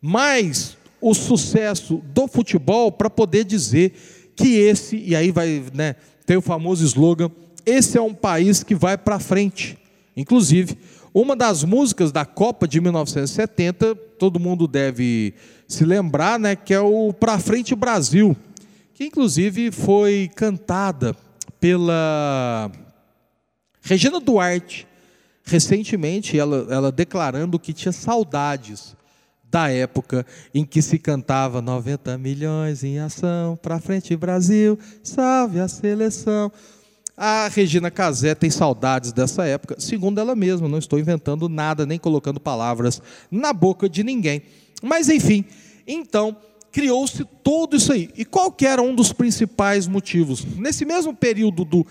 [0.00, 6.36] mais o sucesso do futebol para poder dizer que esse, e aí vai né, ter
[6.36, 7.30] o famoso slogan,
[7.66, 9.76] esse é um país que vai para frente.
[10.16, 10.78] Inclusive,
[11.12, 15.34] uma das músicas da Copa de 1970, todo mundo deve
[15.66, 18.36] se lembrar, né, que é o Pra Frente Brasil,
[18.94, 21.16] que inclusive foi cantada
[21.60, 22.70] pela
[23.80, 24.86] Regina Duarte,
[25.44, 28.96] recentemente, ela, ela declarando que tinha saudades
[29.54, 35.68] da época em que se cantava 90 milhões em ação, pra frente Brasil, salve a
[35.68, 36.50] seleção.
[37.16, 41.98] A Regina Casé tem saudades dessa época, segundo ela mesma, não estou inventando nada, nem
[41.98, 43.00] colocando palavras
[43.30, 44.42] na boca de ninguém.
[44.82, 45.44] Mas enfim,
[45.86, 46.36] então
[46.72, 48.10] criou-se todo isso aí.
[48.16, 50.44] E qual era um dos principais motivos?
[50.56, 51.86] Nesse mesmo período do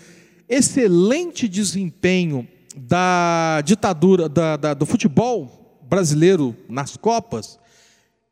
[0.49, 7.57] excelente desempenho da ditadura da, da, do futebol brasileiro nas Copas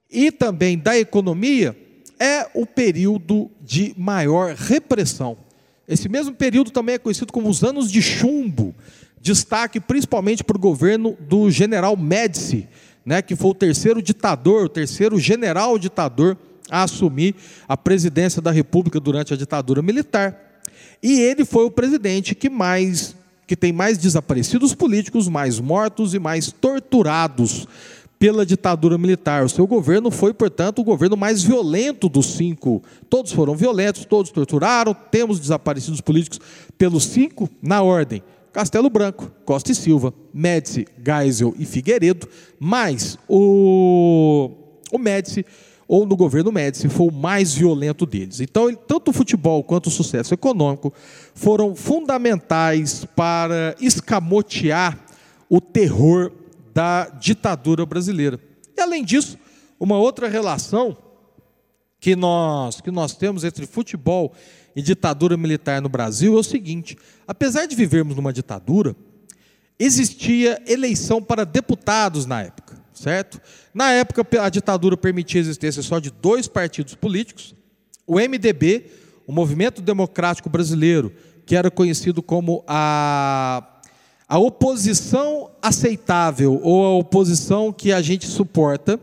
[0.10, 1.77] e também da economia,
[2.19, 5.38] é o período de maior repressão.
[5.91, 8.73] Esse mesmo período também é conhecido como os anos de chumbo,
[9.19, 12.65] destaque principalmente para o governo do general Médici,
[13.06, 16.38] né, que foi o terceiro ditador, o terceiro general ditador
[16.69, 17.36] a assumir
[17.67, 20.62] a presidência da República durante a ditadura militar.
[21.04, 23.13] E ele foi o presidente que mais
[23.45, 27.67] que tem mais desaparecidos políticos, mais mortos e mais torturados
[28.21, 29.43] pela ditadura militar.
[29.43, 32.84] O seu governo foi, portanto, o governo mais violento dos cinco.
[33.10, 34.93] Todos foram violentos, todos torturaram.
[34.93, 36.39] Temos desaparecidos políticos
[36.77, 38.21] pelos cinco na ordem:
[38.53, 42.29] Castelo Branco, Costa e Silva, Médici, Geisel e Figueiredo,
[42.60, 44.51] mas o,
[44.91, 45.43] o Médici,
[45.88, 48.39] ou no governo Médici, foi o mais violento deles.
[48.39, 50.93] Então, tanto o futebol quanto o sucesso econômico
[51.34, 54.95] foram fundamentais para escamotear
[55.49, 56.31] o terror
[56.73, 58.39] da ditadura brasileira.
[58.77, 59.38] E, além disso,
[59.79, 60.97] uma outra relação
[61.99, 64.34] que nós, que nós temos entre futebol
[64.75, 68.95] e ditadura militar no Brasil é o seguinte: apesar de vivermos numa ditadura,
[69.77, 73.39] existia eleição para deputados na época, certo?
[73.73, 77.55] Na época, a ditadura permitia a existência só de dois partidos políticos:
[78.07, 78.86] o MDB,
[79.27, 81.13] o Movimento Democrático Brasileiro,
[81.45, 83.70] que era conhecido como a,
[84.32, 88.98] a oposição aceitável ou a oposição que a gente suporta,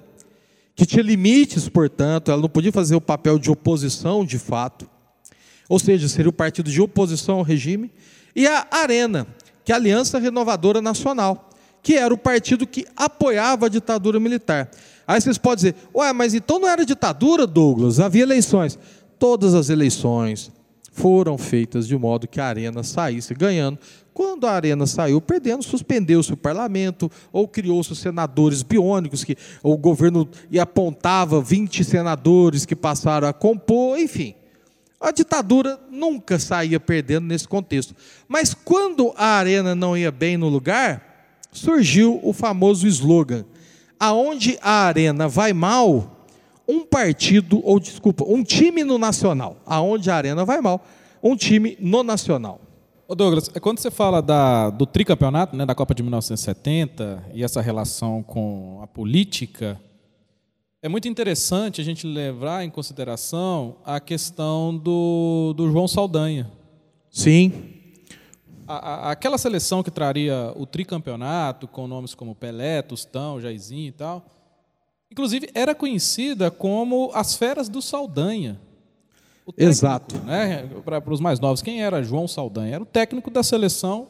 [0.74, 4.88] que tinha limites, portanto, ela não podia fazer o papel de oposição de fato
[5.68, 7.92] ou seja, seria o partido de oposição ao regime,
[8.34, 9.26] e a Arena,
[9.64, 11.50] que é a Aliança Renovadora Nacional,
[11.82, 14.70] que era o partido que apoiava a ditadura militar.
[15.06, 18.00] Aí vocês podem dizer, ué, mas então não era ditadura, Douglas?
[18.00, 18.78] Havia eleições.
[19.18, 20.50] Todas as eleições
[20.92, 23.78] foram feitas de modo que a Arena saísse ganhando.
[24.12, 30.28] Quando a Arena saiu perdendo, suspendeu-se o parlamento, ou criou-se senadores biônicos, que o governo
[30.60, 34.34] apontava 20 senadores que passaram a compor, enfim.
[35.00, 37.94] A ditadura nunca saía perdendo nesse contexto.
[38.26, 43.44] Mas quando a arena não ia bem no lugar, surgiu o famoso slogan:
[44.00, 46.17] aonde a arena vai mal,
[46.68, 49.56] um partido, ou desculpa, um time no nacional.
[49.64, 50.84] Aonde a arena vai mal,
[51.22, 52.60] um time no nacional.
[53.06, 57.42] Ô Douglas, é quando você fala da, do tricampeonato, né, da Copa de 1970 e
[57.42, 59.80] essa relação com a política,
[60.82, 66.52] é muito interessante a gente levar em consideração a questão do, do João Saldanha.
[67.10, 67.52] Sim.
[68.66, 73.92] A, a, aquela seleção que traria o tricampeonato, com nomes como Pelé, Tostão, Jairzinho e
[73.92, 74.37] tal,
[75.10, 78.60] inclusive era conhecida como as feras do Saldanha.
[79.46, 80.18] Técnico, Exato.
[80.18, 82.74] Né, Para os mais novos, quem era João Saldanha?
[82.74, 84.08] Era o técnico da seleção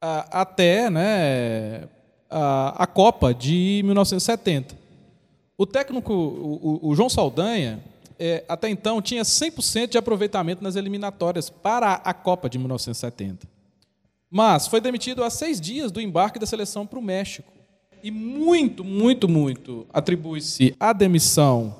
[0.00, 1.88] a, até né,
[2.30, 4.76] a, a Copa de 1970.
[5.58, 7.82] O técnico, o, o João Saldanha,
[8.18, 13.46] é, até então tinha 100% de aproveitamento nas eliminatórias para a Copa de 1970.
[14.30, 17.52] Mas foi demitido há seis dias do embarque da seleção para o México.
[18.02, 21.74] E muito, muito, muito atribui-se a demissão,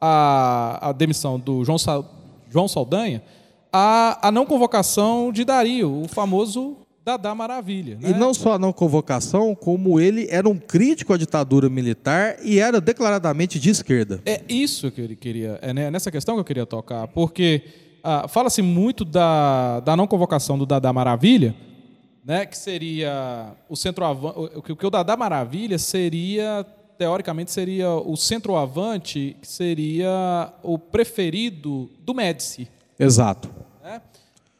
[0.00, 1.78] a, a demissão do João,
[2.50, 3.22] João Saldanha
[3.76, 7.98] a, a não convocação de Dario, o famoso Dadá Maravilha.
[8.00, 8.10] Né?
[8.10, 12.60] E não só a não convocação, como ele era um crítico à ditadura militar e
[12.60, 14.20] era declaradamente de esquerda.
[14.24, 17.62] É isso que ele queria, é nessa questão que eu queria tocar, porque
[18.04, 21.52] ah, fala-se muito da, da não convocação do Dadá Maravilha,
[22.24, 29.36] né, que seria o centroavante, que, que o Dadá Maravilha seria teoricamente seria o centroavante,
[29.40, 32.68] que seria o preferido do Médici.
[32.98, 33.50] Exato.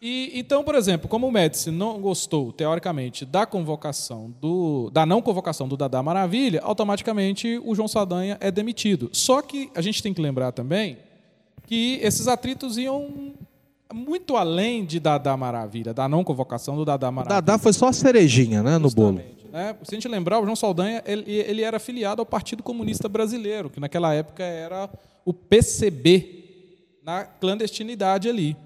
[0.07, 5.23] E, então, por exemplo, como o Médici não gostou, teoricamente, da convocação do, da não
[5.23, 9.09] convocação do Dadá Maravilha, automaticamente o João Saldanha é demitido.
[9.15, 10.99] Só que a gente tem que lembrar também
[11.67, 13.33] que esses atritos iam
[13.95, 17.41] muito além de Dadá Maravilha, da não convocação do Dadá Maravilha.
[17.41, 19.23] Dadá foi só a cerejinha, né, no bolo.
[19.53, 19.77] Né?
[19.85, 23.71] Se a gente lembrar, o João Saldanha ele, ele era afiliado ao Partido Comunista Brasileiro,
[23.71, 24.91] que naquela época era
[25.25, 26.43] o PCB,
[27.05, 28.57] na clandestinidade ali.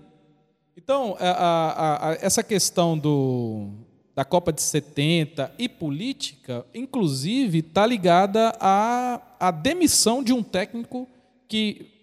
[0.76, 3.68] Então, a, a, a, essa questão do,
[4.14, 11.06] da Copa de 70 e política, inclusive, está ligada à, à demissão de um técnico
[11.48, 11.97] que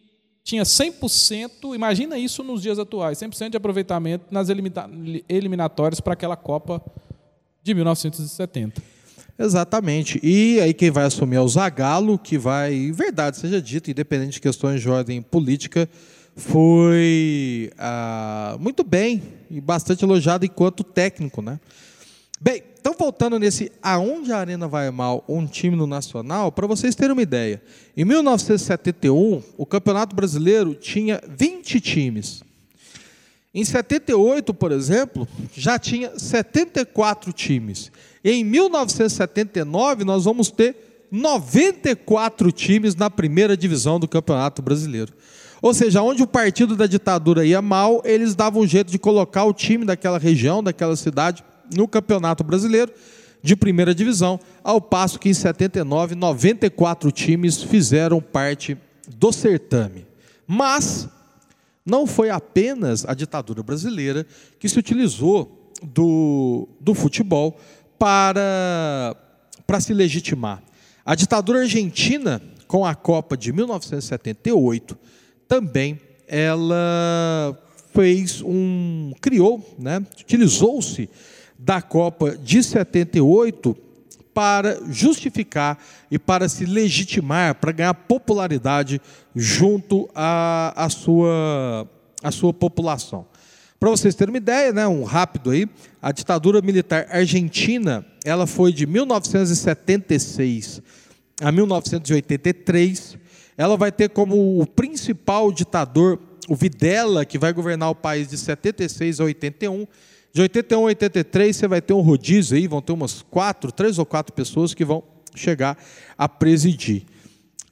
[0.46, 4.48] tinha 100%, imagina isso nos dias atuais, 100% de aproveitamento nas
[5.28, 6.80] eliminatórias para aquela Copa
[7.64, 8.80] de 1970.
[9.40, 10.20] Exatamente.
[10.22, 14.42] E aí quem vai assumir é o Zagallo, que vai, verdade seja dito, independente de
[14.42, 15.90] questões de ordem política,
[16.36, 21.60] foi ah, muito bem e bastante elogiado enquanto técnico, né?
[22.40, 26.94] Bem, então voltando nesse aonde a Arena vai mal, um time no Nacional, para vocês
[26.94, 27.60] terem uma ideia.
[27.98, 32.44] Em 1971, o Campeonato Brasileiro tinha 20 times.
[33.52, 37.92] Em 78, por exemplo, já tinha 74 times.
[38.24, 45.12] Em 1979, nós vamos ter 94 times na primeira divisão do Campeonato Brasileiro.
[45.60, 49.46] Ou seja, onde o partido da ditadura ia mal, eles davam um jeito de colocar
[49.46, 52.92] o time daquela região, daquela cidade, no Campeonato Brasileiro
[53.42, 58.76] de primeira divisão, ao passo que em 79, 94 times fizeram parte
[59.08, 60.08] do certame.
[60.48, 61.08] Mas
[61.86, 64.26] não foi apenas a ditadura brasileira
[64.60, 67.56] que se utilizou do, do futebol
[68.00, 69.16] para,
[69.68, 70.64] para se legitimar.
[71.06, 74.98] A ditadura argentina, com a Copa de 1978,
[75.48, 77.56] também ela
[77.94, 81.08] fez um criou, né, utilizou-se
[81.58, 83.76] da Copa de 78
[84.34, 85.78] para justificar
[86.12, 89.02] e para se legitimar, para ganhar popularidade
[89.34, 91.90] junto à, à, sua,
[92.22, 93.26] à sua população.
[93.80, 95.70] Para vocês terem uma ideia, né, um rápido aí,
[96.02, 100.82] a ditadura militar argentina, ela foi de 1976
[101.42, 103.18] a 1983.
[103.58, 108.38] Ela vai ter como o principal ditador o Videla, que vai governar o país de
[108.38, 109.88] 76 a 81.
[110.36, 113.98] De 81 a 83 você vai ter um rodízio aí, vão ter umas quatro, três
[113.98, 115.02] ou quatro pessoas que vão
[115.34, 115.78] chegar
[116.18, 117.04] a presidir.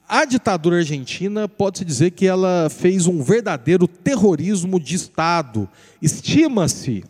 [0.08, 5.68] A ditadura argentina pode-se dizer que ela fez um verdadeiro terrorismo de Estado.
[6.00, 7.04] Estima-se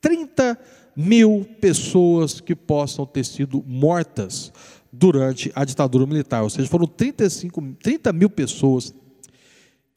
[0.00, 0.58] 30
[0.96, 4.50] mil pessoas que possam ter sido mortas
[4.90, 6.42] durante a ditadura militar.
[6.42, 8.94] Ou seja, foram 35, 30 mil pessoas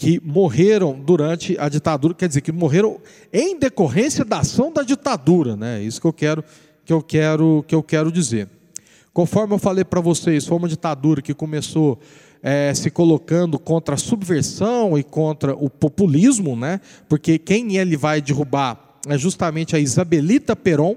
[0.02, 3.00] que morreram durante a ditadura, quer dizer, que morreram
[3.32, 5.80] em decorrência da ação da ditadura, né?
[5.84, 6.44] Isso que eu quero
[6.84, 8.50] que eu quero que eu quero dizer.
[9.14, 12.00] Conforme eu falei para vocês, foi uma ditadura que começou
[12.42, 16.82] é, se colocando contra a subversão e contra o populismo, né?
[17.08, 20.96] Porque quem ele vai derrubar é justamente a Isabelita Peron,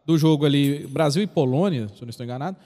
[0.05, 2.57] do jogo ali Brasil e Polônia, se eu não estou enganado,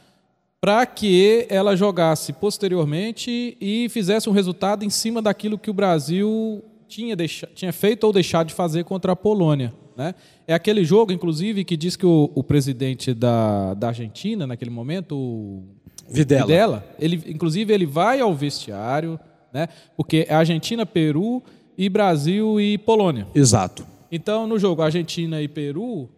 [0.59, 6.63] para que ela jogasse posteriormente e fizesse um resultado em cima daquilo que o Brasil
[6.87, 9.73] tinha, deixado, tinha feito ou deixado de fazer contra a Polônia.
[9.97, 10.13] Né?
[10.47, 15.15] É aquele jogo, inclusive, que diz que o, o presidente da, da Argentina, naquele momento,
[15.15, 15.63] o
[16.07, 19.19] Videla, Videla ele, inclusive, ele vai ao vestiário,
[19.53, 19.67] né?
[19.95, 21.43] Porque é Argentina, Peru
[21.77, 23.27] e Brasil e Polônia.
[23.33, 23.85] Exato.
[24.11, 26.09] Então, no jogo Argentina e Peru,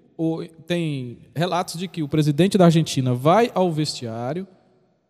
[0.65, 4.47] tem relatos de que o presidente da Argentina vai ao vestiário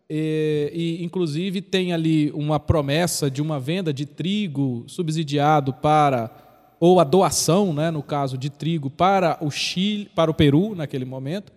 [0.08, 0.70] e,
[1.00, 6.30] e, inclusive, tem ali uma promessa de uma venda de trigo subsidiado para
[6.78, 11.04] ou a doação, né, no caso de trigo para o Chile, para o Peru naquele
[11.04, 11.52] momento.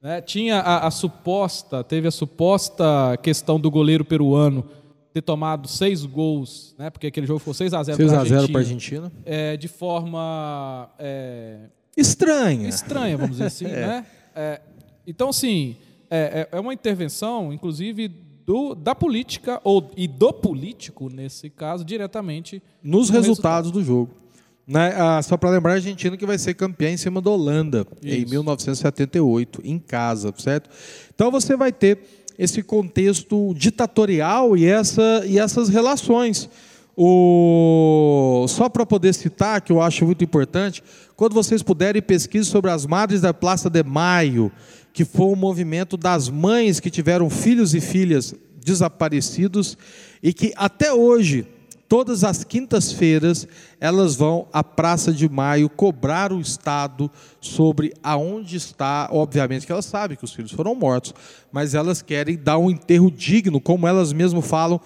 [0.00, 0.20] Né?
[0.20, 4.64] Tinha a, a suposta, teve a suposta questão do goleiro peruano
[5.12, 6.90] ter tomado seis gols, né?
[6.90, 8.58] Porque aquele jogo foi 6 a 0 para a Argentina.
[8.58, 9.12] Argentina.
[9.24, 11.58] É, de forma é,
[11.96, 12.68] estranha.
[12.68, 13.86] Estranha, vamos dizer assim, é.
[13.86, 14.06] né?
[14.34, 14.60] É,
[15.06, 15.76] então, sim,
[16.08, 18.08] é, é, é uma intervenção, inclusive
[18.46, 23.70] do, da política ou e do político nesse caso diretamente nos no resultados resultado.
[23.72, 24.20] do jogo.
[24.66, 24.94] Né?
[24.96, 28.16] Ah, só para lembrar, a Argentina que vai ser campeã em cima da Holanda Isso.
[28.16, 30.70] em 1978, em casa, certo?
[31.12, 31.98] Então você vai ter
[32.40, 36.48] esse contexto ditatorial e, essa, e essas relações.
[36.96, 38.46] O...
[38.48, 40.82] Só para poder citar, que eu acho muito importante,
[41.14, 44.50] quando vocês puderem pesquisar sobre as Madres da Praça de Maio,
[44.90, 48.34] que foi um movimento das mães que tiveram filhos e filhas
[48.64, 49.76] desaparecidos
[50.22, 51.46] e que até hoje
[51.90, 53.48] Todas as quintas-feiras
[53.80, 57.10] elas vão à Praça de Maio cobrar o Estado
[57.40, 59.08] sobre aonde está.
[59.10, 61.12] Obviamente que elas sabem que os filhos foram mortos,
[61.50, 64.80] mas elas querem dar um enterro digno, como elas mesmas falam.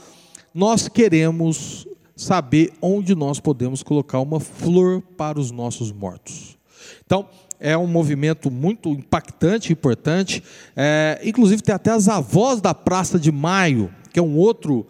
[0.54, 1.86] Nós queremos
[2.16, 6.56] saber onde nós podemos colocar uma flor para os nossos mortos.
[7.04, 7.28] Então,
[7.60, 10.42] é um movimento muito impactante importante.
[10.74, 14.86] É, inclusive, tem até as avós da Praça de Maio, que é um outro.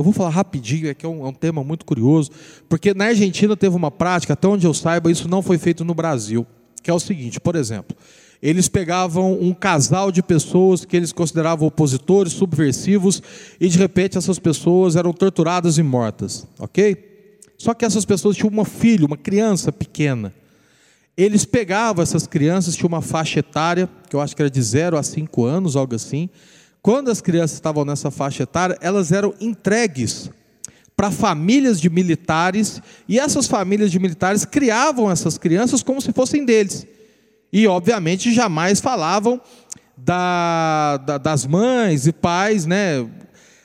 [0.00, 2.30] Eu vou falar rapidinho, é que é um, é um tema muito curioso,
[2.70, 5.92] porque na Argentina teve uma prática, até onde eu saiba, isso não foi feito no
[5.92, 6.46] Brasil,
[6.82, 7.94] que é o seguinte, por exemplo,
[8.40, 13.22] eles pegavam um casal de pessoas que eles consideravam opositores, subversivos,
[13.60, 16.96] e de repente essas pessoas eram torturadas e mortas, ok?
[17.58, 20.32] Só que essas pessoas tinham uma filha, uma criança pequena.
[21.14, 24.96] Eles pegavam essas crianças, tinha uma faixa etária, que eu acho que era de 0
[24.96, 26.30] a 5 anos, algo assim.
[26.82, 30.30] Quando as crianças estavam nessa faixa etária, elas eram entregues
[30.96, 36.44] para famílias de militares, e essas famílias de militares criavam essas crianças como se fossem
[36.44, 36.86] deles.
[37.52, 39.40] E, obviamente, jamais falavam
[39.96, 43.06] da, da, das mães e pais, né?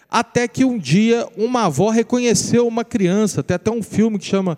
[0.10, 3.44] Até que um dia uma avó reconheceu uma criança.
[3.44, 4.58] Tem até um filme que chama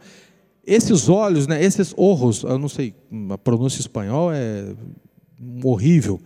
[0.66, 1.64] Esses Olhos, né?
[1.64, 2.44] Esses Orros.
[2.44, 2.94] Eu não sei,
[3.32, 4.76] a pronúncia espanhol é
[5.64, 6.22] horrível.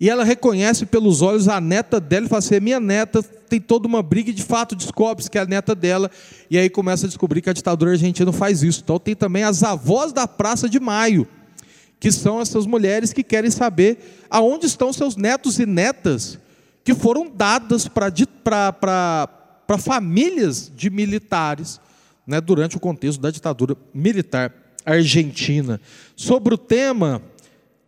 [0.00, 3.86] E ela reconhece pelos olhos a neta dela e fala assim: minha neta tem toda
[3.86, 6.10] uma briga e de fato descobre-se que é a neta dela.
[6.50, 8.80] E aí começa a descobrir que a ditadura argentina faz isso.
[8.82, 11.26] Então tem também as avós da Praça de Maio
[12.04, 16.38] que são essas mulheres que querem saber aonde estão seus netos e netas
[16.84, 19.28] que foram dadas para
[19.78, 21.80] famílias de militares
[22.26, 24.52] né, durante o contexto da ditadura militar
[24.84, 25.80] argentina.
[26.14, 27.22] Sobre o tema,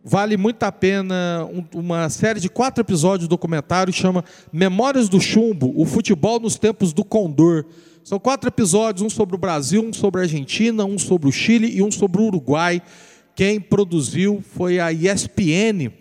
[0.07, 5.19] vale muito a pena um, uma série de quatro episódios do documentário chama Memórias do
[5.19, 7.65] Chumbo, o futebol nos tempos do Condor.
[8.05, 11.75] São quatro episódios, um sobre o Brasil, um sobre a Argentina, um sobre o Chile
[11.75, 12.81] e um sobre o Uruguai.
[13.35, 15.91] Quem produziu foi a ESPN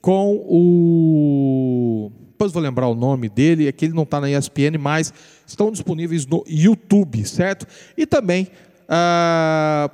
[0.00, 2.10] com o.
[2.32, 5.14] Depois vou lembrar o nome dele, é que ele não está na ESPN, mas
[5.46, 7.64] estão disponíveis no YouTube, certo?
[7.96, 8.48] E também
[8.88, 9.88] ah,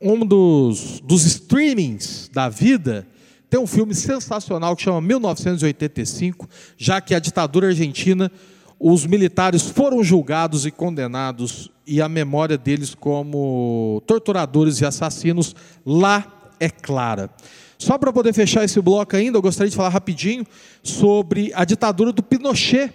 [0.00, 3.06] um dos, dos streamings da vida
[3.48, 8.30] tem um filme sensacional que chama 1985, já que a ditadura argentina,
[8.78, 16.52] os militares foram julgados e condenados e a memória deles como torturadores e assassinos lá
[16.58, 17.30] é clara.
[17.78, 20.46] Só para poder fechar esse bloco ainda, eu gostaria de falar rapidinho
[20.82, 22.92] sobre a ditadura do Pinochet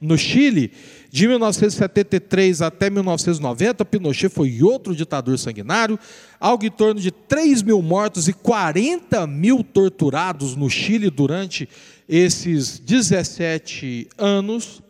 [0.00, 0.72] no Chile,
[1.12, 3.84] de 1973 até 1990.
[3.84, 5.98] Pinochet foi outro ditador sanguinário,
[6.40, 11.68] algo em torno de 3 mil mortos e 40 mil torturados no Chile durante
[12.08, 14.82] esses 17 anos.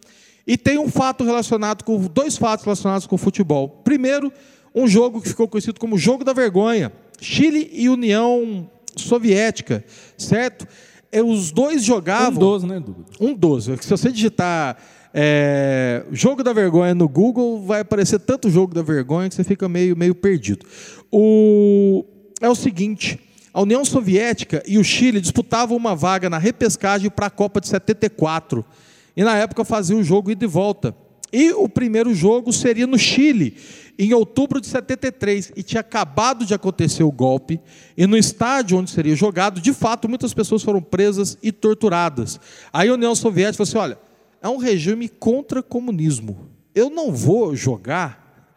[0.47, 3.68] E tem um fato relacionado com dois fatos relacionados com o futebol.
[3.68, 4.33] Primeiro,
[4.73, 9.85] um jogo que ficou conhecido como Jogo da Vergonha, Chile e União Soviética,
[10.16, 10.68] certo?
[11.11, 12.37] É, os dois jogavam.
[12.37, 13.05] Um dos, né, Dudu?
[13.20, 13.64] Um dos.
[13.64, 14.79] Se você digitar
[15.15, 19.69] é, Jogo da Vergonha no Google, vai aparecer tanto Jogo da Vergonha que você fica
[19.69, 20.67] meio, meio perdido.
[21.11, 22.05] O,
[22.41, 23.19] é o seguinte:
[23.53, 27.69] a União Soviética e o Chile disputavam uma vaga na repescagem para a Copa de
[27.69, 28.65] 74.
[29.15, 30.95] E na época fazia o jogo ida e volta.
[31.31, 33.57] E o primeiro jogo seria no Chile,
[33.99, 35.53] em outubro de 73.
[35.57, 37.61] E tinha acabado de acontecer o golpe.
[37.97, 42.41] E no estádio onde seria jogado, de fato, muitas pessoas foram presas e torturadas.
[42.73, 43.99] Aí a União Soviética falou assim: olha,
[44.43, 46.51] é um regime contra comunismo.
[46.74, 48.51] Eu não vou jogar,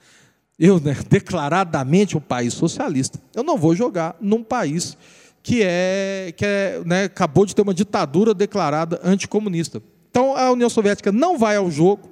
[0.57, 4.97] eu né, declaradamente um país socialista, eu não vou jogar num país
[5.43, 9.81] que é que é, né, acabou de ter uma ditadura declarada anticomunista.
[10.09, 12.09] Então a União Soviética não vai ao jogo,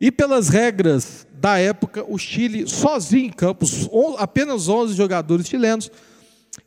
[0.00, 3.88] e pelas regras da época, o Chile, sozinho em campos,
[4.18, 5.90] apenas 11 jogadores chilenos,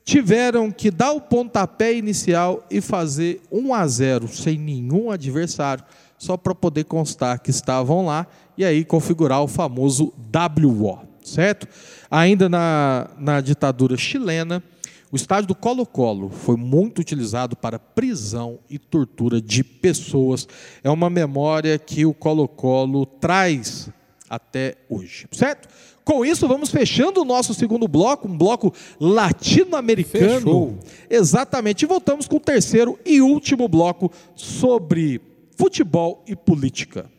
[0.03, 5.83] tiveram que dar o pontapé inicial e fazer 1 a 0 sem nenhum adversário,
[6.17, 11.67] só para poder constar que estavam lá e aí configurar o famoso WO, certo?
[12.09, 14.63] Ainda na, na ditadura chilena,
[15.11, 20.47] o estádio do Colo-Colo foi muito utilizado para prisão e tortura de pessoas.
[20.83, 23.89] É uma memória que o Colo-Colo traz
[24.29, 25.69] até hoje, certo?
[26.03, 30.77] Com isso, vamos fechando o nosso segundo bloco, um bloco latino-americano.
[31.09, 31.83] Exatamente.
[31.83, 35.19] E voltamos com o terceiro e último bloco sobre
[35.57, 37.09] futebol e política.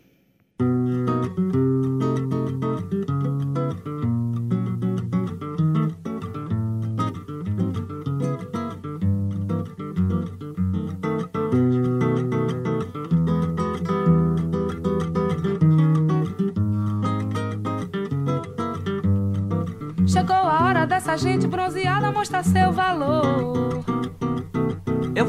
[20.86, 23.84] dessa gente bronzeada mostra seu valor.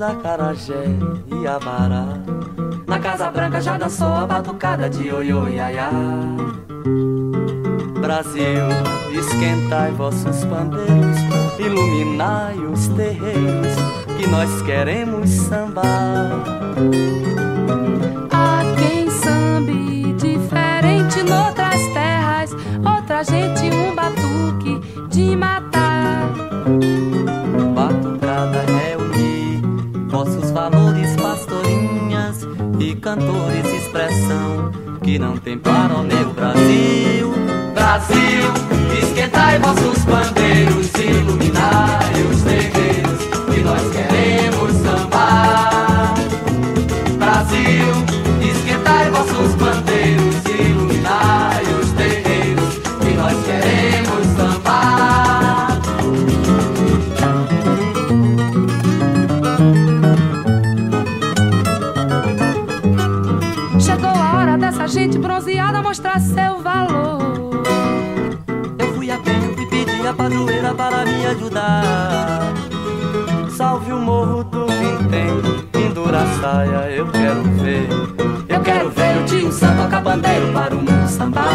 [0.00, 0.84] acarajé
[1.40, 2.06] e abará.
[2.86, 5.90] Na Casa Branca já dançou a batucada de ioiô iaiá.
[8.00, 8.68] Brasil,
[9.12, 11.16] esquentai vossos pandeiros,
[11.58, 13.74] iluminai os terreiros,
[14.16, 16.30] que nós queremos sambar.
[18.30, 22.52] Há quem sambe diferente noutras terras,
[22.84, 26.30] outra gente um batuque de matar.
[27.74, 28.85] Batucada reunir
[30.16, 32.38] vossos valores, pastorinhas
[32.80, 35.58] e cantores, expressão que não tem
[35.92, 37.34] o meu Brasil.
[37.74, 38.48] Brasil,
[38.98, 43.20] esquentai vossos bandeiros, iluminai os terreiros
[43.52, 44.85] que nós queremos
[76.56, 77.88] pendura a saia, eu quero ver.
[78.48, 81.50] Eu quero ver o tio Sam tocar bandeiro para o mundo sambar.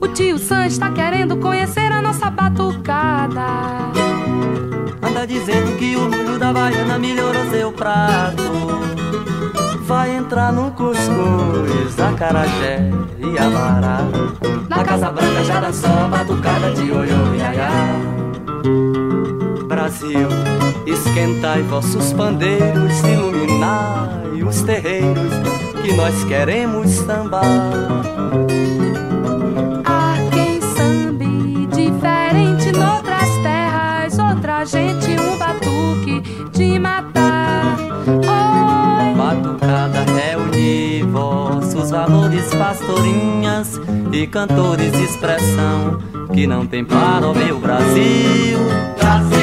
[0.00, 3.46] O tio Sam está querendo conhecer a nossa batucada.
[5.02, 8.42] Anda dizendo que o molho da baiana melhorou seu prato.
[9.86, 14.00] Vai entrar no cuscuz, acarajé e amará.
[14.68, 19.07] Na Casa Branca já dançou a batucada de ioiô iaiá.
[19.88, 20.28] Brasil,
[20.86, 25.32] esquentai vossos pandeiros, iluminai os terreiros
[25.82, 27.46] que nós queremos sambar.
[29.86, 36.22] Há quem sambe diferente noutras terras, outra gente um batuque
[36.52, 37.78] de matar.
[38.08, 43.80] Oi, Batucada reunir vossos valores, pastorinhas
[44.12, 45.98] e cantores, expressão
[46.34, 48.58] que não tem para o meu Brasil.
[48.98, 49.37] Brasil,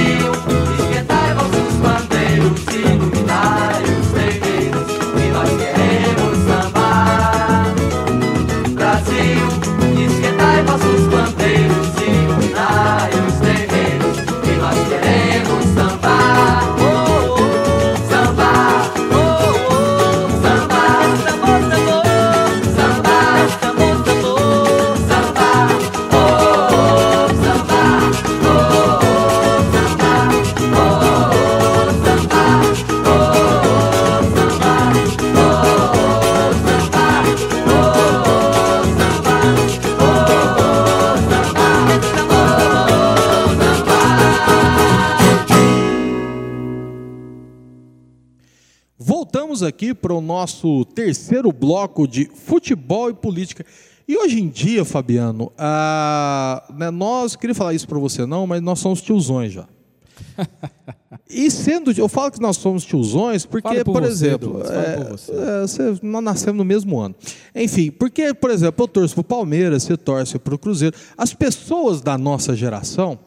[49.56, 53.66] Voltamos aqui para o nosso terceiro bloco de futebol e política.
[54.08, 58.62] E hoje em dia, Fabiano, ah, né, nós, queria falar isso para você não, mas
[58.62, 59.68] nós somos tiozões já.
[61.28, 64.96] E sendo, eu falo que nós somos tiozões porque, por por, você, exemplo, Douglas, é,
[64.98, 65.32] por você.
[65.32, 67.16] é, você- nós nascemos no mesmo ano.
[67.56, 70.96] Enfim, porque, por exemplo, eu torço para o Palmeiras, você torce para o Cruzeiro.
[71.18, 73.18] As pessoas da nossa geração,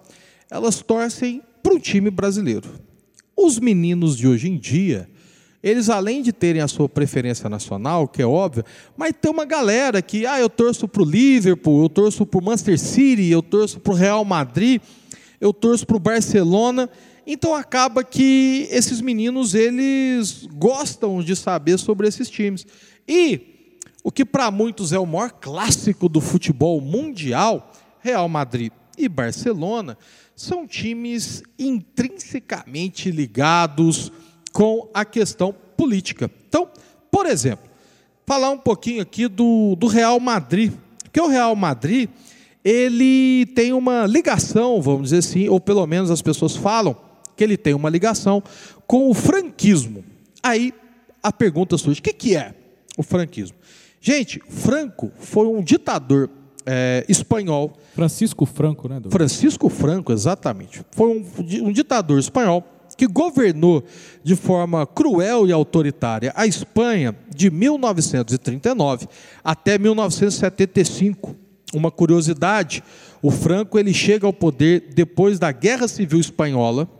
[0.51, 2.69] elas torcem para um time brasileiro.
[3.37, 5.09] Os meninos de hoje em dia,
[5.63, 8.65] eles além de terem a sua preferência nacional, que é óbvio,
[8.97, 12.45] mas tem uma galera que, ah, eu torço para o Liverpool, eu torço para o
[12.45, 14.81] Manchester City, eu torço para o Real Madrid,
[15.41, 16.89] eu torço para o Barcelona.
[17.27, 22.65] Então acaba que esses meninos eles gostam de saber sobre esses times.
[23.07, 29.09] E o que para muitos é o maior clássico do futebol mundial, Real Madrid e
[29.09, 29.99] Barcelona,
[30.35, 34.13] são times intrinsecamente ligados
[34.59, 36.29] com a questão política.
[36.49, 36.69] Então,
[37.13, 37.65] por exemplo,
[38.27, 40.73] falar um pouquinho aqui do, do Real Madrid.
[41.05, 42.11] Porque o Real Madrid,
[42.65, 46.97] ele tem uma ligação, vamos dizer assim, ou pelo menos as pessoas falam
[47.37, 48.43] que ele tem uma ligação
[48.85, 50.05] com o franquismo.
[50.43, 50.75] Aí
[51.23, 52.53] a pergunta surge: o que, que é
[52.97, 53.57] o franquismo?
[54.01, 56.29] Gente, Franco foi um ditador
[56.67, 59.01] eh, espanhol Francisco Franco, né?
[59.09, 60.83] Francisco Franco, exatamente.
[60.91, 61.25] Foi um,
[61.65, 62.65] um ditador espanhol
[62.99, 63.85] que governou
[64.25, 69.07] de forma cruel e autoritária a Espanha de 1939
[69.45, 71.37] até 1975.
[71.73, 72.83] Uma curiosidade,
[73.23, 76.91] o Franco ele chega ao poder depois da Guerra Civil Espanhola,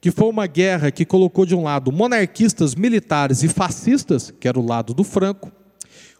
[0.00, 4.58] que foi uma guerra que colocou de um lado monarquistas militares e fascistas, que era
[4.58, 5.52] o lado do Franco,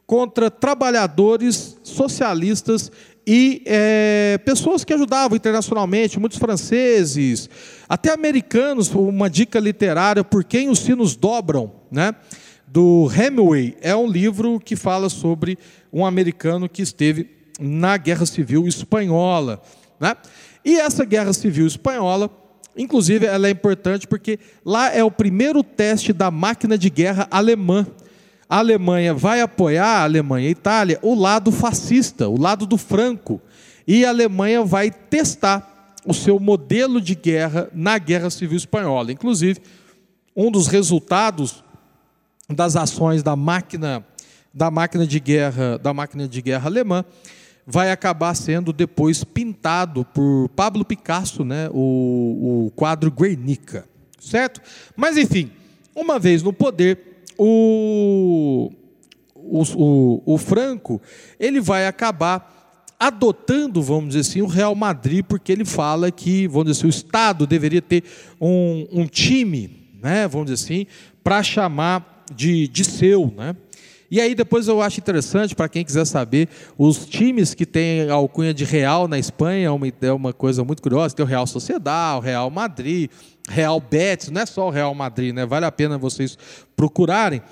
[0.07, 2.93] contra trabalhadores socialistas
[3.27, 7.51] e é, pessoas que ajudavam internacionalmente, muitos franceses,
[7.89, 8.89] até americanos.
[8.95, 12.15] Uma dica literária, Por Quem os Sinos Dobram, né?
[12.69, 15.59] do Hemingway, é um livro que fala sobre
[15.93, 19.63] um americano que esteve na Guerra Civil Espanhola.
[19.99, 20.15] Né?
[20.65, 22.31] E essa Guerra Civil Espanhola,
[22.77, 27.87] inclusive, ela é importante porque lá é o primeiro teste da máquina de guerra alemã
[28.49, 32.77] a Alemanha vai apoiar, a Alemanha e a Itália, o lado fascista, o lado do
[32.77, 33.41] Franco.
[33.87, 39.11] E a Alemanha vai testar o seu modelo de guerra na Guerra Civil Espanhola.
[39.11, 39.61] Inclusive,
[40.35, 41.65] um dos resultados
[42.49, 44.05] das ações da máquina
[44.55, 47.05] da máquina de guerra da máquina de guerra alemã
[47.67, 53.85] vai acabar sendo depois pintado por Pablo Picasso, né, o, o quadro Guernica,
[54.21, 54.61] certo?
[54.95, 55.51] Mas enfim,
[55.93, 58.71] uma vez no poder, o,
[59.35, 61.01] o, o, o Franco
[61.39, 62.55] ele vai acabar
[62.99, 66.91] adotando, vamos dizer assim, o Real Madrid, porque ele fala que, vamos dizer assim, o
[66.91, 68.05] Estado deveria ter
[68.41, 70.87] um, um time, né, vamos dizer assim,
[71.23, 73.55] para chamar de, de seu, né?
[74.09, 78.55] E aí depois eu acho interessante, para quem quiser saber, os times que têm alcunha
[78.55, 82.19] de Real na Espanha, é uma, é uma coisa muito curiosa, tem o Real Sociedade,
[82.19, 83.11] o Real Madrid,
[83.49, 85.47] Real Betis, não é só o Real Madrid, né?
[85.47, 86.37] Vale a pena vocês
[86.75, 87.43] procurarem.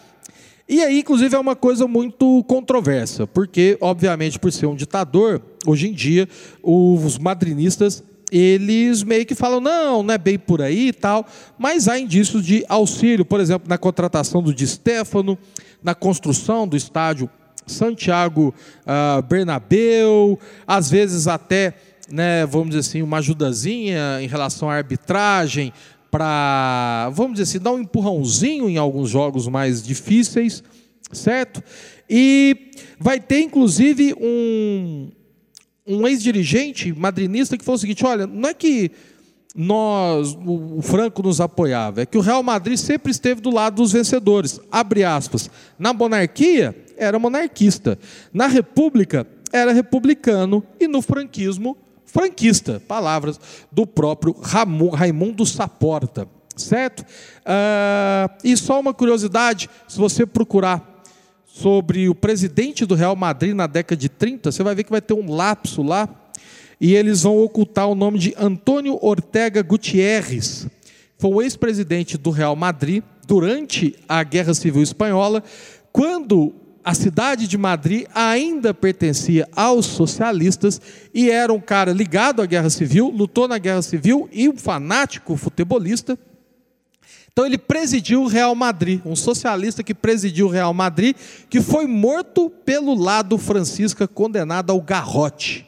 [0.68, 5.88] E aí, inclusive, é uma coisa muito controversa, porque, obviamente, por ser um ditador, hoje
[5.88, 6.28] em dia,
[6.62, 11.24] os madrinistas eles meio que falam, não, não é bem por aí e tal,
[11.56, 15.38] mas há indícios de auxílio, por exemplo, na contratação do Di Stefano,
[15.82, 17.30] na construção do estádio
[17.66, 21.74] Santiago uh, Bernabeu, às vezes até
[22.10, 25.72] né, vamos dizer assim, uma ajudazinha em relação à arbitragem,
[26.10, 30.62] para, vamos dizer assim, dar um empurrãozinho em alguns jogos mais difíceis,
[31.12, 31.62] certo?
[32.08, 35.10] E vai ter, inclusive, um,
[35.86, 38.92] um ex-dirigente madrinista que falou o seguinte: olha, não é que
[39.56, 43.92] nós, o Franco nos apoiava, é que o Real Madrid sempre esteve do lado dos
[43.92, 44.60] vencedores.
[44.70, 45.50] Abre aspas.
[45.78, 47.98] Na monarquia, era monarquista.
[48.32, 50.62] Na república, era republicano.
[50.78, 51.76] E no franquismo,
[52.06, 53.38] franquista, palavras
[53.70, 57.00] do próprio Raimundo Saporta, certo?
[57.00, 61.02] Uh, e só uma curiosidade, se você procurar
[61.46, 65.00] sobre o presidente do Real Madrid na década de 30, você vai ver que vai
[65.00, 66.08] ter um lapso lá,
[66.80, 70.66] e eles vão ocultar o nome de Antônio Ortega Gutierrez,
[71.18, 75.42] foi o ex-presidente do Real Madrid durante a Guerra Civil Espanhola,
[75.92, 76.52] quando
[76.84, 80.80] a cidade de Madrid ainda pertencia aos socialistas
[81.14, 85.34] e era um cara ligado à guerra civil, lutou na guerra civil e um fanático
[85.36, 86.18] futebolista.
[87.32, 91.16] Então ele presidiu o Real Madrid, um socialista que presidiu o Real Madrid,
[91.48, 95.66] que foi morto pelo lado francisca, condenado ao garrote.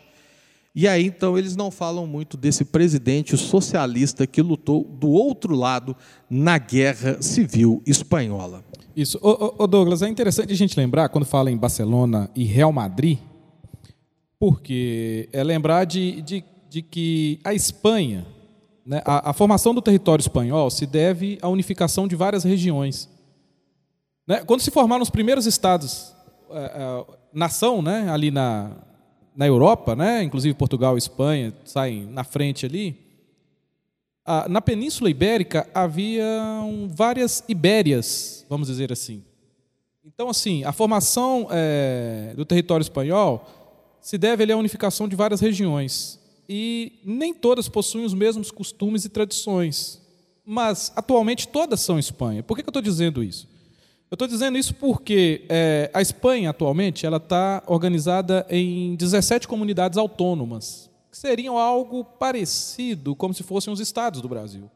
[0.75, 5.97] E aí então eles não falam muito desse presidente socialista que lutou do outro lado
[6.29, 8.66] na Guerra Civil Espanhola.
[8.97, 9.18] Isso.
[9.20, 13.18] Ô, ô, Douglas, é interessante a gente lembrar, quando fala em Barcelona e Real Madrid,
[14.38, 18.26] porque é lembrar de, de, de que a Espanha,
[18.86, 23.07] né, a, a, formação do território espanhol se deve à unificação de várias regiões.
[24.26, 24.42] Né?
[24.47, 26.14] Quando se formaram os primeiros estados,
[26.51, 28.78] é, é, nação né, ali na,
[29.36, 33.06] na Europa, né, inclusive Portugal e Espanha saem na frente ali,
[34.49, 36.27] na Península Ibérica havia
[36.89, 39.22] várias Ibérias, vamos dizer assim.
[40.05, 43.47] Então, assim, a formação é, do território espanhol
[44.01, 46.18] se deve ali, à unificação de várias regiões.
[46.49, 50.01] E nem todas possuem os mesmos costumes e tradições.
[50.45, 52.43] Mas, atualmente, todas são Espanha.
[52.43, 53.49] Por que, que eu estou dizendo isso?
[54.09, 59.99] Eu estou dizendo isso porque é, a Espanha, atualmente, ela está organizada em 17 comunidades
[59.99, 60.86] autônomas
[61.17, 64.71] que seriam algo parecido, como se fossem os estados do Brasil.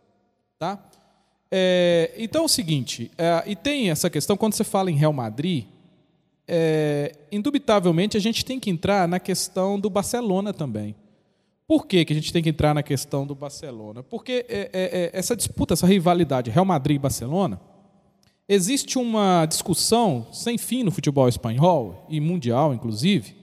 [0.58, 0.82] Tá?
[1.50, 5.12] É, então é o seguinte, é, e tem essa questão, quando você fala em Real
[5.12, 5.66] Madrid,
[6.48, 10.94] é, indubitavelmente a gente tem que entrar na questão do Barcelona também.
[11.66, 14.02] Por que, que a gente tem que entrar na questão do Barcelona?
[14.02, 17.60] Porque é, é, é, essa disputa, essa rivalidade Real Madrid e Barcelona,
[18.48, 23.39] existe uma discussão sem fim no futebol espanhol e mundial, inclusive,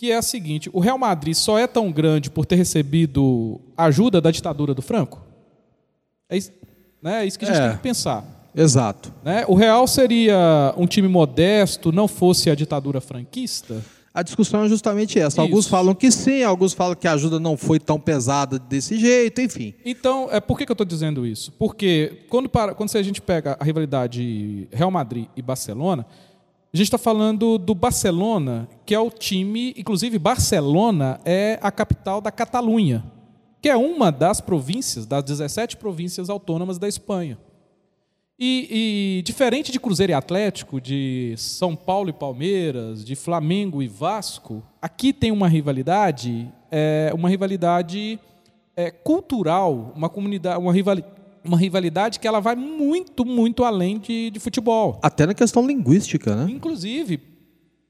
[0.00, 4.18] que é a seguinte: o Real Madrid só é tão grande por ter recebido ajuda
[4.18, 5.20] da ditadura do Franco?
[6.26, 6.50] É isso?
[7.02, 7.22] Né?
[7.22, 7.68] É isso que a gente É.
[7.68, 8.24] tem que pensar.
[8.54, 9.12] Exato.
[9.22, 9.44] Né?
[9.46, 13.84] O Real seria um time modesto, não fosse a ditadura franquista?
[14.12, 15.40] A discussão é justamente essa.
[15.40, 15.68] Alguns Isso.
[15.68, 19.72] falam que sim, alguns falam que a ajuda não foi tão pesada desse jeito, enfim.
[19.84, 21.52] Então, é, por que, que eu estou dizendo isso?
[21.52, 26.04] Porque quando, para, quando a gente pega a rivalidade Real Madrid e Barcelona,
[26.72, 32.20] a gente está falando do Barcelona, que é o time, inclusive Barcelona é a capital
[32.20, 33.04] da Catalunha,
[33.60, 37.36] que é uma das províncias, das 17 províncias autônomas da Espanha.
[38.38, 43.88] E, e diferente de Cruzeiro e Atlético, de São Paulo e Palmeiras, de Flamengo e
[43.88, 48.18] Vasco, aqui tem uma rivalidade, é, uma rivalidade
[48.74, 51.04] é, cultural, uma comunidade, uma, rivali-
[51.44, 54.98] uma rivalidade que ela vai muito, muito além de, de futebol.
[55.02, 56.50] Até na questão linguística, né?
[56.50, 57.20] Inclusive,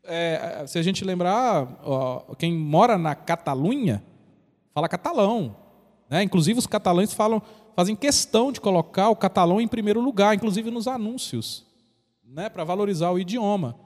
[0.04, 4.02] é, se a gente lembrar, ó, quem mora na Catalunha
[4.72, 5.56] fala catalão.
[6.08, 6.22] Né?
[6.22, 7.42] Inclusive, os catalães falam,
[7.76, 11.66] fazem questão de colocar o catalão em primeiro lugar, inclusive nos anúncios,
[12.24, 12.48] né?
[12.48, 13.76] para valorizar o idioma.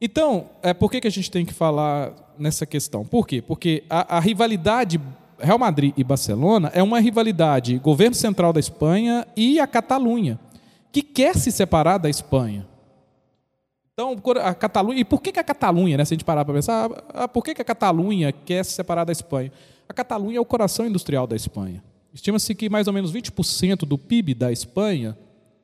[0.00, 3.04] Então, é, por que, que a gente tem que falar nessa questão?
[3.04, 3.42] Por quê?
[3.42, 5.00] Porque a, a rivalidade
[5.38, 10.38] Real Madrid e Barcelona é uma rivalidade governo central da Espanha e a Catalunha,
[10.90, 12.66] que quer se separar da Espanha.
[13.92, 15.00] Então, a Catalunha.
[15.00, 16.04] E por que, a Catalunha, né?
[16.04, 19.04] Se a gente parar para pensar, ah, por que, que a Catalunha quer se separar
[19.04, 19.50] da Espanha?
[19.88, 21.82] A Catalunha é o coração industrial da Espanha.
[22.14, 25.18] Estima-se que mais ou menos 20% do PIB da Espanha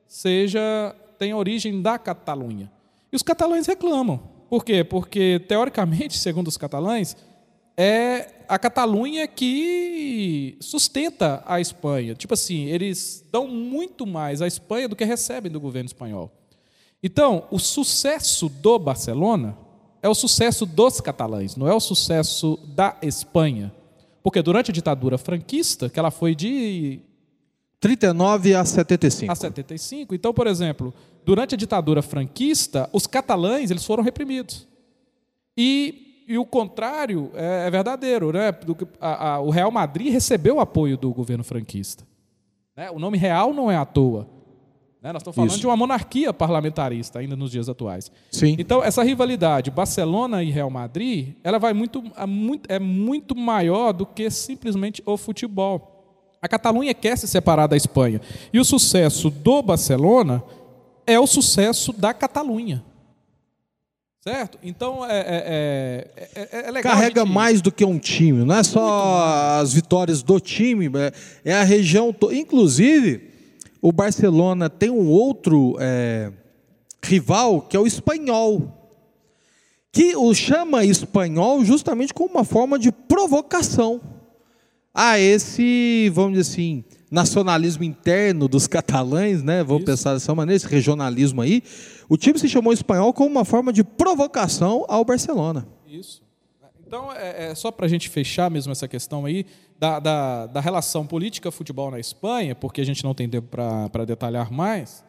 [0.07, 2.69] seja tem origem da Catalunha.
[3.11, 4.19] E os catalães reclamam.
[4.49, 4.83] Por quê?
[4.83, 7.15] Porque, teoricamente, segundo os catalães,
[7.77, 12.15] é a Catalunha que sustenta a Espanha.
[12.15, 16.31] Tipo assim, eles dão muito mais à Espanha do que recebem do governo espanhol.
[17.01, 19.57] Então, o sucesso do Barcelona
[20.01, 23.71] é o sucesso dos catalães, não é o sucesso da Espanha.
[24.23, 26.99] Porque durante a ditadura franquista, que ela foi de
[27.79, 29.31] 39 a 75.
[29.31, 34.67] a 75, então, por exemplo, durante a ditadura franquista, os catalães eles foram reprimidos.
[35.55, 38.31] E, e o contrário é, é verdadeiro.
[38.31, 38.51] Né?
[38.51, 42.03] Do a- a- o Real Madrid recebeu o apoio do governo franquista.
[42.75, 42.89] Né?
[42.91, 44.27] O nome real não é à toa.
[45.01, 45.13] Né?
[45.13, 45.59] Nós estamos falando Isso.
[45.59, 48.11] de uma monarquia parlamentarista ainda nos dias atuais.
[48.31, 48.55] Sim.
[48.57, 52.03] Então, essa rivalidade Barcelona e Real Madrid, ela vai muito-
[52.67, 55.91] é muito maior do que simplesmente o futebol.
[56.41, 58.19] A Catalunha quer se separar da Espanha.
[58.51, 60.43] E o sucesso do Barcelona
[61.07, 62.83] é o sucesso da Catalunha.
[64.27, 64.57] Certo?
[64.63, 66.93] Então, é, é, é, é- é legal.
[66.93, 71.11] Carrega gente- mais do que um time, não é só as vitórias do time, é-
[71.51, 72.33] é a região toda.
[72.35, 73.29] Inclusive,
[73.79, 76.31] o Barcelona tem um outro é,
[77.03, 78.91] rival, que é o espanhol,
[79.91, 84.01] que o chama espanhol justamente como uma forma de provocação
[84.95, 89.61] a esse, vamos dizer assim, nacionalismo interno dos catalães, né?
[89.63, 91.61] Vou pensar dessa maneira, esse regionalismo aí.
[92.07, 95.67] O time se chamou espanhol como uma forma de provocação ao Barcelona.
[95.85, 96.23] Isso.
[96.87, 99.45] Então, é, é só para a gente fechar mesmo essa questão aí
[99.77, 103.47] da, da, da relação política-futebol na Espanha, porque a gente não tem tempo
[103.91, 105.03] para detalhar mais,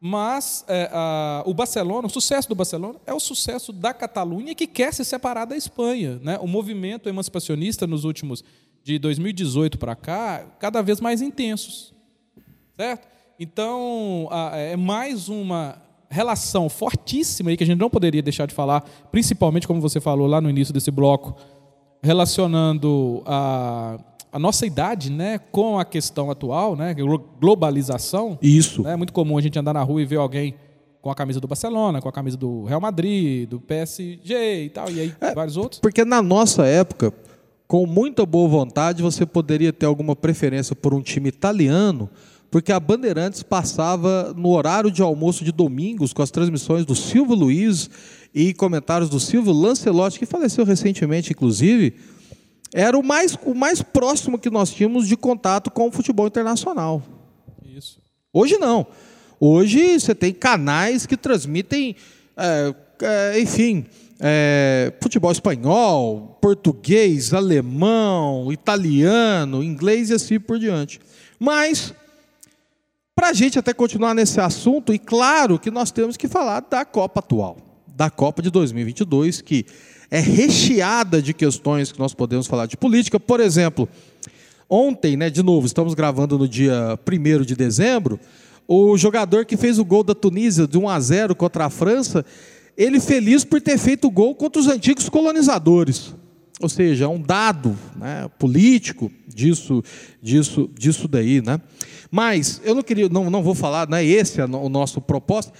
[0.00, 4.66] mas é, a- o Barcelona, o sucesso do Barcelona é o sucesso da Catalunha que
[4.66, 6.18] quer se separar da Espanha.
[6.20, 6.38] Né?
[6.40, 8.42] O movimento emancipacionista nos últimos,
[8.82, 11.92] de 2018 para cá, cada vez mais intensos.
[12.76, 13.06] Certo?
[13.38, 15.76] Então, é mais uma
[16.10, 20.26] relação fortíssima aí que a gente não poderia deixar de falar, principalmente como você falou
[20.26, 21.34] lá no início desse bloco,
[22.02, 23.98] relacionando a,
[24.30, 28.38] a nossa idade, né, com a questão atual, né, glo- globalização.
[28.42, 28.86] Isso.
[28.86, 30.54] É muito comum a gente andar na rua e ver alguém
[31.00, 34.90] com a camisa do Barcelona, com a camisa do Real Madrid, do PSG e tal,
[34.90, 35.80] e aí vários outros.
[35.80, 37.12] Porque na nossa época,
[37.72, 42.10] com muita boa vontade, você poderia ter alguma preferência por um time italiano,
[42.50, 47.34] porque a Bandeirantes passava no horário de almoço de domingos com as transmissões do Silvio
[47.34, 47.88] Luiz
[48.34, 51.94] e comentários do Silvio Lancelotti, que faleceu recentemente, inclusive,
[52.74, 57.02] era o mais, o mais próximo que nós tínhamos de contato com o futebol internacional.
[57.64, 58.02] Isso.
[58.34, 58.86] Hoje não.
[59.40, 61.96] Hoje você tem canais que transmitem,
[62.36, 63.86] é, é, enfim,
[64.24, 71.00] é, futebol espanhol, português, alemão, italiano, inglês e assim por diante.
[71.40, 71.92] Mas,
[73.16, 76.84] para a gente até continuar nesse assunto, e claro que nós temos que falar da
[76.84, 79.66] Copa atual, da Copa de 2022, que
[80.08, 83.18] é recheada de questões que nós podemos falar de política.
[83.18, 83.88] Por exemplo,
[84.70, 88.20] ontem, né, de novo, estamos gravando no dia 1 de dezembro,
[88.68, 92.24] o jogador que fez o gol da Tunísia de 1 a 0 contra a França,
[92.76, 96.14] ele feliz por ter feito gol contra os antigos colonizadores.
[96.60, 99.82] ou seja, um dado né, político disso,
[100.22, 101.60] disso, disso daí, né?
[102.10, 105.54] Mas eu não queria, não, não vou falar, não é esse o nosso propósito.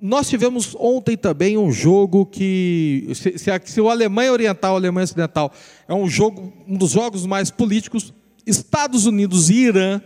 [0.00, 5.04] Nós tivemos ontem também um jogo que, se, se, se o Alemanha Oriental, o Alemanha
[5.04, 5.52] Ocidental
[5.86, 8.12] é um jogo, um dos jogos mais políticos,
[8.44, 10.02] Estados Unidos e Irã,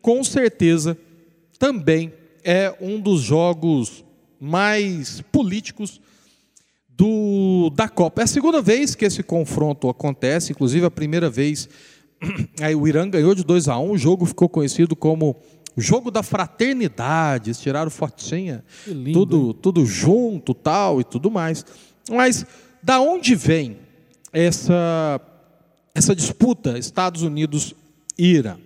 [0.00, 0.96] com certeza,
[1.58, 2.12] também
[2.44, 4.04] é um dos jogos
[4.40, 6.00] mais políticos
[6.88, 8.22] do, da Copa.
[8.22, 11.68] É a segunda vez que esse confronto acontece, inclusive a primeira vez
[12.60, 15.36] aí o Irã ganhou de 2 a 1 um, o jogo ficou conhecido como
[15.76, 21.66] o jogo da fraternidade, eles tiraram fotinha, lindo, tudo, tudo junto, tal e tudo mais.
[22.08, 22.46] Mas
[22.82, 23.78] da onde vem
[24.32, 25.20] essa
[25.94, 27.74] essa disputa Estados Unidos
[28.16, 28.56] e Irã?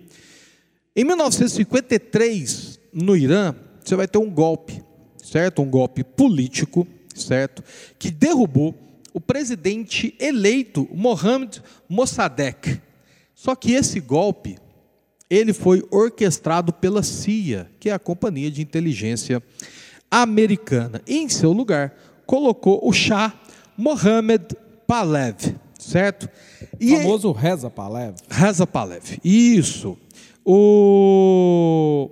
[0.95, 4.83] Em 1953, no Irã, você vai ter um golpe,
[5.29, 5.61] certo?
[5.61, 6.87] Um golpe político
[7.19, 7.63] certo?
[7.97, 8.75] Que derrubou
[9.13, 12.81] o presidente eleito Mohamed Mossadegh.
[13.35, 14.57] Só que esse golpe
[15.29, 19.41] ele foi orquestrado pela CIA, que é a companhia de inteligência
[20.09, 21.01] americana.
[21.07, 23.33] E em seu lugar colocou o Shah
[23.77, 24.55] Mohammed
[24.87, 26.27] Palev, certo?
[26.79, 28.15] E o famoso Reza Palev.
[28.29, 29.97] Reza Palev, isso.
[30.43, 32.09] O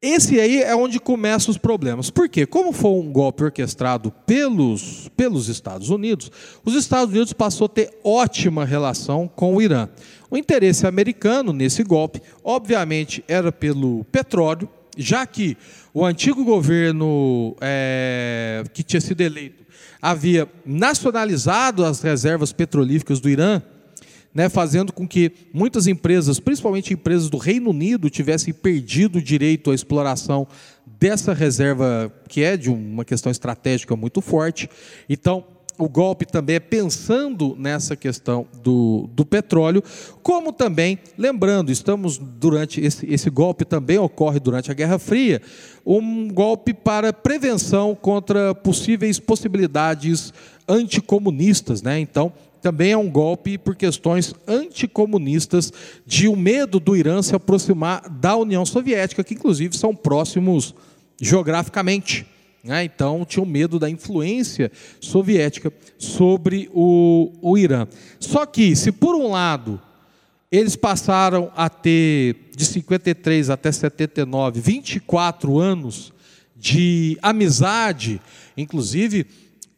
[0.00, 2.08] esse aí é onde começam os problemas.
[2.08, 2.46] Por quê?
[2.46, 6.30] Como foi um golpe orquestrado pelos, pelos Estados Unidos,
[6.64, 9.88] os Estados Unidos passou a ter ótima relação com o Irã.
[10.30, 15.56] O interesse americano nesse golpe, obviamente, era pelo petróleo, já que
[15.92, 19.66] o antigo governo é, que tinha sido eleito
[20.00, 23.60] havia nacionalizado as reservas petrolíferas do Irã
[24.38, 29.72] né, fazendo com que muitas empresas, principalmente empresas do Reino Unido, tivessem perdido o direito
[29.72, 30.46] à exploração
[30.86, 34.70] dessa reserva, que é de uma questão estratégica muito forte.
[35.08, 35.44] Então,
[35.78, 39.82] o golpe também é pensando nessa questão do, do petróleo,
[40.22, 45.40] como também, lembrando, estamos durante esse, esse golpe também ocorre durante a Guerra Fria,
[45.86, 50.34] um golpe para prevenção contra possíveis possibilidades
[50.68, 51.98] anticomunistas, né?
[52.00, 55.72] Então, também é um golpe por questões anticomunistas
[56.04, 60.74] de o um medo do Irã se aproximar da União Soviética, que inclusive são próximos
[61.20, 62.26] geograficamente.
[62.62, 62.84] Né?
[62.84, 67.86] Então, tinham medo da influência soviética sobre o, o Irã.
[68.18, 69.80] Só que, se por um lado
[70.50, 76.12] eles passaram a ter, de 53 até 79, 24 anos
[76.56, 78.20] de amizade,
[78.56, 79.26] inclusive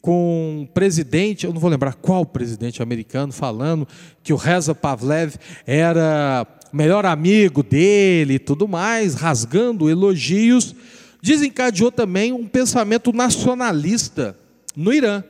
[0.01, 3.87] com um presidente, eu não vou lembrar qual presidente americano, falando
[4.23, 10.73] que o Reza Pavlev era melhor amigo dele e tudo mais, rasgando elogios,
[11.21, 14.35] desencadeou também um pensamento nacionalista
[14.75, 15.23] no Irã,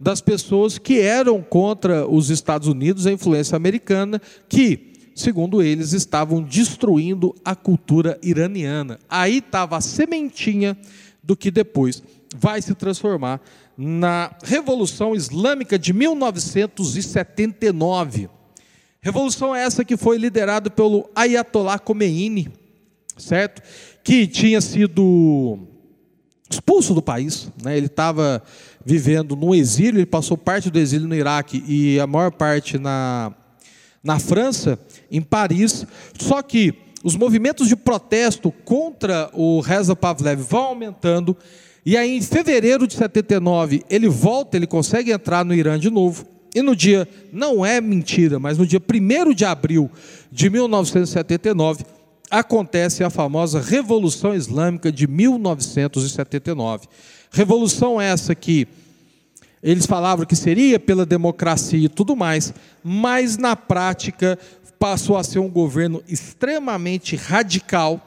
[0.00, 6.42] das pessoas que eram contra os Estados Unidos, a influência americana, que, segundo eles, estavam
[6.42, 8.98] destruindo a cultura iraniana.
[9.08, 10.76] Aí estava a sementinha
[11.22, 12.02] do que depois
[12.36, 13.40] vai se transformar
[13.76, 18.28] na Revolução Islâmica de 1979.
[19.00, 22.48] Revolução essa que foi liderada pelo Ayatollah Khomeini,
[23.16, 23.62] certo?
[24.08, 25.58] Que tinha sido
[26.50, 27.76] expulso do país, né?
[27.76, 28.42] Ele estava
[28.82, 33.34] vivendo no exílio, ele passou parte do exílio no Iraque e a maior parte na,
[34.02, 34.78] na França,
[35.10, 35.86] em Paris.
[36.18, 36.72] Só que
[37.04, 41.36] os movimentos de protesto contra o Reza Pavlev vão aumentando
[41.84, 46.26] e aí, em fevereiro de 79, ele volta, ele consegue entrar no Irã de novo.
[46.54, 49.90] E no dia, não é mentira, mas no dia 1 de abril
[50.32, 51.84] de 1979,
[52.30, 56.86] acontece a famosa Revolução Islâmica de 1979.
[57.30, 58.66] Revolução essa que
[59.62, 64.38] eles falavam que seria pela democracia e tudo mais, mas na prática
[64.78, 68.00] passou a ser um governo extremamente radical,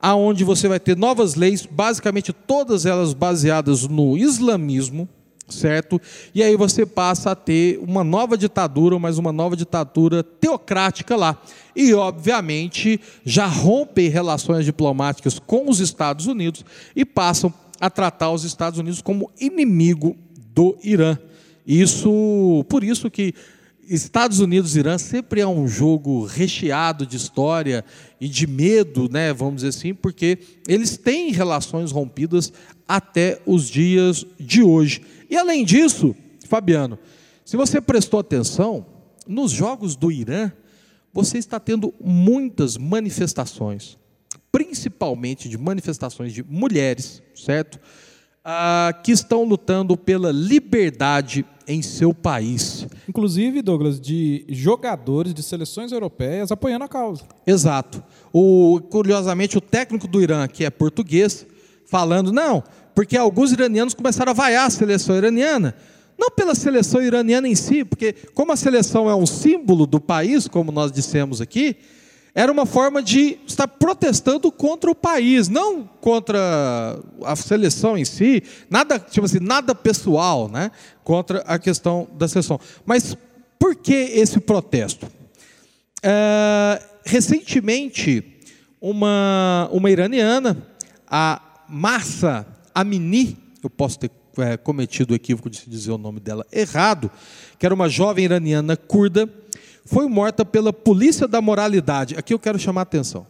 [0.00, 5.08] aonde você vai ter novas leis, basicamente todas elas baseadas no islamismo,
[5.52, 6.00] certo?
[6.34, 11.40] E aí você passa a ter uma nova ditadura, mas uma nova ditadura teocrática lá.
[11.74, 18.44] E, obviamente, já rompem relações diplomáticas com os Estados Unidos e passam a tratar os
[18.44, 20.16] Estados Unidos como inimigo
[20.54, 21.18] do Irã.
[21.66, 23.34] Isso, por isso que
[23.88, 27.84] Estados Unidos e Irã sempre é um jogo recheado de história
[28.20, 30.38] e de medo, né, vamos dizer assim, porque
[30.68, 32.52] eles têm relações rompidas
[32.96, 35.00] até os dias de hoje.
[35.30, 36.14] E além disso,
[36.46, 36.98] Fabiano,
[37.42, 38.84] se você prestou atenção,
[39.26, 40.52] nos jogos do Irã,
[41.10, 43.96] você está tendo muitas manifestações,
[44.50, 47.80] principalmente de manifestações de mulheres, certo?
[48.44, 52.86] ah, que estão lutando pela liberdade em seu país.
[53.08, 57.22] Inclusive, Douglas, de jogadores de seleções europeias apoiando a causa.
[57.46, 58.02] Exato.
[58.32, 61.46] O, curiosamente, o técnico do Irã, que é português,
[61.86, 62.64] falando, não,
[62.94, 65.74] porque alguns iranianos começaram a vaiar a seleção iraniana.
[66.18, 70.46] Não pela seleção iraniana em si, porque como a seleção é um símbolo do país,
[70.46, 71.76] como nós dissemos aqui,
[72.34, 78.42] era uma forma de estar protestando contra o país, não contra a seleção em si,
[78.70, 80.70] nada, tipo assim, nada pessoal, né,
[81.04, 82.58] contra a questão da seleção.
[82.86, 83.16] Mas
[83.58, 85.06] por que esse protesto?
[86.02, 88.24] É, recentemente,
[88.80, 90.66] uma, uma iraniana,
[91.06, 96.46] a Massa Amini, eu posso ter é, cometido o equívoco de dizer o nome dela
[96.52, 97.10] errado,
[97.58, 99.28] que era uma jovem iraniana curda,
[99.84, 102.16] foi morta pela polícia da moralidade.
[102.16, 103.26] Aqui eu quero chamar a atenção.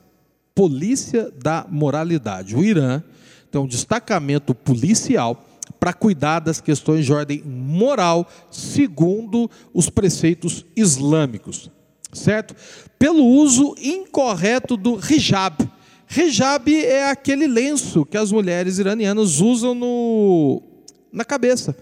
[0.55, 2.55] Polícia da moralidade.
[2.55, 3.03] O Irã
[3.51, 5.45] tem um destacamento policial
[5.78, 11.70] para cuidar das questões de ordem moral, segundo os preceitos islâmicos,
[12.12, 12.55] certo?
[12.99, 15.68] Pelo uso incorreto do hijab.
[16.15, 20.63] Hijab é aquele lenço que as mulheres iranianas usam no,
[21.11, 21.77] na cabeça,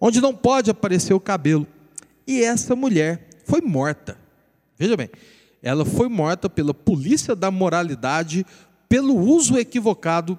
[0.00, 1.66] onde não pode aparecer o cabelo.
[2.26, 4.18] E essa mulher foi morta.
[4.76, 5.08] Veja bem,
[5.62, 8.44] ela foi morta pela polícia da moralidade
[8.88, 10.38] pelo uso equivocado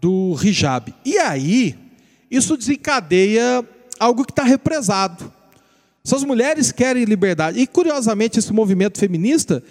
[0.00, 0.94] do hijab.
[1.04, 1.76] E aí,
[2.30, 3.64] isso desencadeia
[3.98, 5.32] algo que está represado.
[6.04, 7.58] Essas mulheres querem liberdade.
[7.58, 9.62] E, curiosamente, esse movimento feminista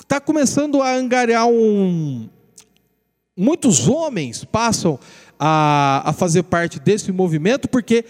[0.00, 2.28] está começando a angariar um.
[3.40, 4.98] Muitos homens passam
[5.38, 8.04] a, a fazer parte desse movimento, porque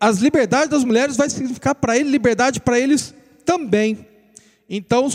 [0.00, 3.14] as liberdades das mulheres vai significar para ele liberdade para eles
[3.44, 4.06] também.
[4.68, 5.08] Então.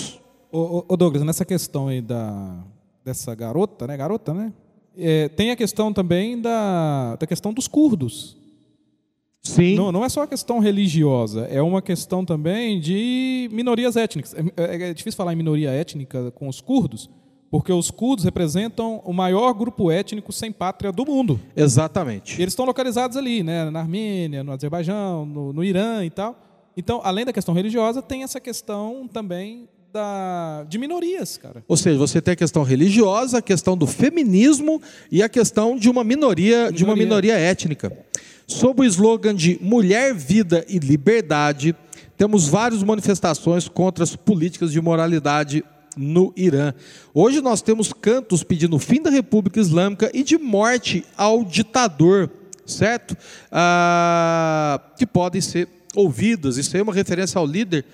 [0.51, 2.64] Ô, Douglas, nessa questão aí da,
[3.03, 3.97] dessa garota, né?
[3.97, 4.53] Garota, né?
[4.95, 8.38] É, tem a questão também da, da questão dos curdos.
[9.41, 9.76] Sim.
[9.76, 14.36] Não, não é só a questão religiosa, é uma questão também de minorias étnicas.
[14.36, 17.10] É, é, é difícil falar em minoria étnica com os curdos,
[17.50, 21.39] porque os curdos representam o maior grupo étnico sem pátria do mundo.
[21.56, 22.39] Exatamente.
[22.39, 26.38] E eles estão localizados ali, né, na Armênia, no Azerbaijão, no, no Irã e tal.
[26.76, 31.64] Então, além da questão religiosa, tem essa questão também da, de minorias, cara.
[31.68, 34.82] Ou seja, você tem a questão religiosa, a questão do feminismo
[35.12, 36.72] e a questão de uma minoria, minoria.
[36.72, 37.91] de uma minoria étnica.
[38.45, 41.76] Sob o slogan de mulher, vida e liberdade,
[42.16, 45.64] temos várias manifestações contra as políticas de moralidade
[45.98, 46.74] no Irã.
[47.14, 52.30] Hoje nós temos cantos pedindo fim da República Islâmica e de morte ao ditador,
[52.66, 53.18] certo?
[53.52, 56.58] Ah, que podem ser ouvidas.
[56.58, 57.86] Isso aí é uma referência ao líder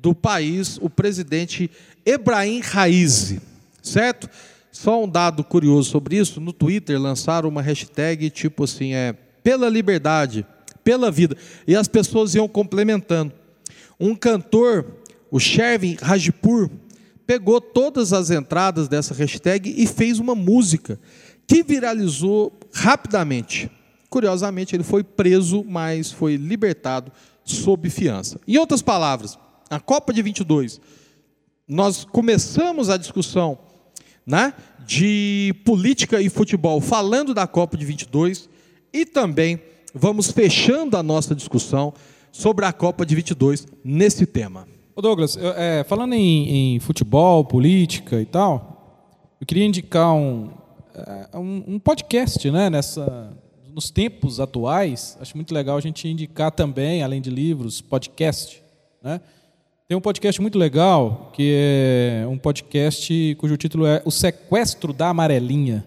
[0.00, 1.70] do país, o presidente
[2.06, 3.40] Ebrahim Raisi,
[3.82, 4.28] certo?
[4.70, 9.68] Só um dado curioso sobre isso, no Twitter lançaram uma hashtag tipo assim, é pela
[9.68, 10.46] liberdade,
[10.84, 11.36] pela vida,
[11.66, 13.32] e as pessoas iam complementando.
[13.98, 14.86] Um cantor,
[15.30, 16.70] o Shervin Rajpur,
[17.28, 20.98] pegou todas as entradas dessa hashtag e fez uma música
[21.46, 23.70] que viralizou rapidamente.
[24.08, 27.12] Curiosamente, ele foi preso, mas foi libertado
[27.44, 28.40] sob fiança.
[28.48, 30.80] Em outras palavras, a Copa de 22,
[31.68, 33.58] nós começamos a discussão
[34.26, 34.54] né,
[34.86, 38.48] de política e futebol falando da Copa de 22
[38.90, 39.60] e também
[39.94, 41.92] vamos fechando a nossa discussão
[42.32, 44.66] sobre a Copa de 22 nesse tema.
[44.98, 50.50] Ô Douglas, eu, é, falando em, em, futebol, política e tal, eu queria indicar um,
[50.92, 53.30] é, um, um podcast né, nessa,
[53.72, 58.60] nos tempos atuais, acho muito legal a gente indicar também, além de livros, podcast.
[59.00, 59.20] Né?
[59.86, 65.10] Tem um podcast muito legal, que é um podcast cujo título é O Sequestro da
[65.10, 65.86] Amarelinha.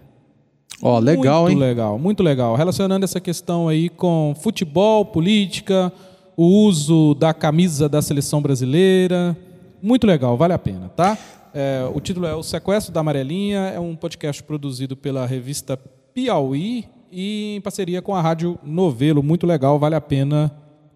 [0.80, 1.56] Ó, oh, legal, muito hein?
[1.58, 2.56] Muito legal, muito legal.
[2.56, 5.92] Relacionando essa questão aí com futebol, política,
[6.36, 9.36] o uso da camisa da seleção brasileira.
[9.82, 11.18] Muito legal, vale a pena, tá?
[11.54, 15.76] É, o título é O Sequestro da Amarelinha, é um podcast produzido pela revista
[16.14, 20.50] Piauí, e em parceria com a Rádio Novelo, muito legal, vale a pena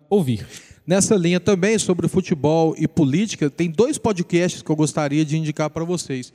[0.08, 0.46] ouvir.
[0.86, 5.68] Nessa linha também sobre futebol e política, tem dois podcasts que eu gostaria de indicar
[5.68, 6.32] para vocês.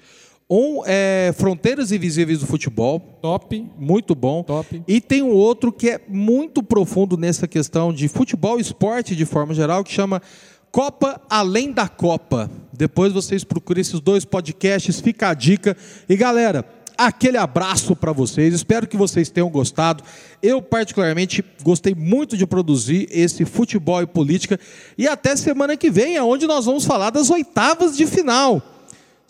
[0.53, 2.99] Um é Fronteiras Invisíveis do Futebol.
[3.21, 3.71] Top.
[3.79, 4.43] Muito bom.
[4.43, 4.83] Top.
[4.85, 9.25] E tem um outro que é muito profundo nessa questão de futebol e esporte de
[9.25, 10.21] forma geral, que chama
[10.69, 12.51] Copa Além da Copa.
[12.73, 15.77] Depois vocês procurem esses dois podcasts, fica a dica.
[16.09, 16.65] E galera,
[16.97, 18.53] aquele abraço para vocês.
[18.53, 20.03] Espero que vocês tenham gostado.
[20.43, 24.59] Eu, particularmente, gostei muito de produzir esse futebol e política.
[24.97, 28.61] E até semana que vem, onde nós vamos falar das oitavas de final.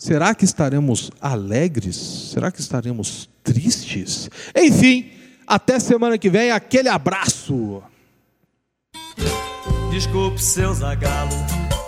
[0.02, 1.94] Será que estaremos alegres?
[2.32, 4.28] Será que estaremos tristes?
[4.52, 5.12] Enfim,
[5.46, 6.50] até semana que vem.
[6.50, 7.80] Aquele abraço.
[9.92, 11.30] Desculpe, seu zagalo.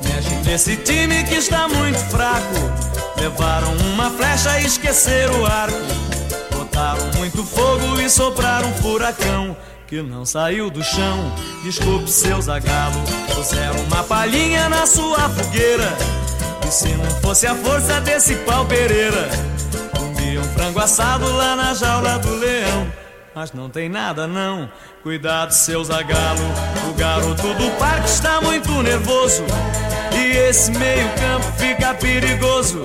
[0.01, 2.55] Mexe nesse time que está muito fraco.
[3.19, 5.77] Levaram uma flecha e esqueceram o arco.
[6.53, 9.57] Botaram muito fogo e sopraram um furacão
[9.89, 11.35] que não saiu do chão.
[11.65, 13.01] Desculpe, seu zagalo.
[13.35, 15.93] Puseram uma palhinha na sua fogueira.
[16.67, 19.29] E se não fosse a força desse pau Pereira,
[19.97, 23.05] comiam frango assado lá na jaula do leão
[23.35, 24.71] mas não tem nada não.
[25.03, 26.41] Cuidado, seu zagalo.
[26.89, 29.43] O garoto do parque está muito nervoso.
[30.17, 32.83] E esse meio-campo fica perigoso.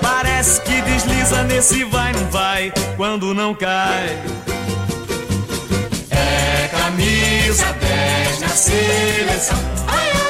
[0.00, 4.16] Parece que desliza nesse vai, não vai, quando não cai.
[6.10, 9.58] É camisa 10 na seleção.
[9.88, 10.29] É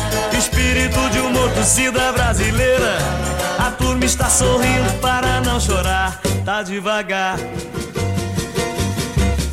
[0.81, 2.97] Espírito de uma torcida brasileira.
[3.59, 6.19] A turma está sorrindo para não chorar.
[6.43, 7.37] Tá devagar.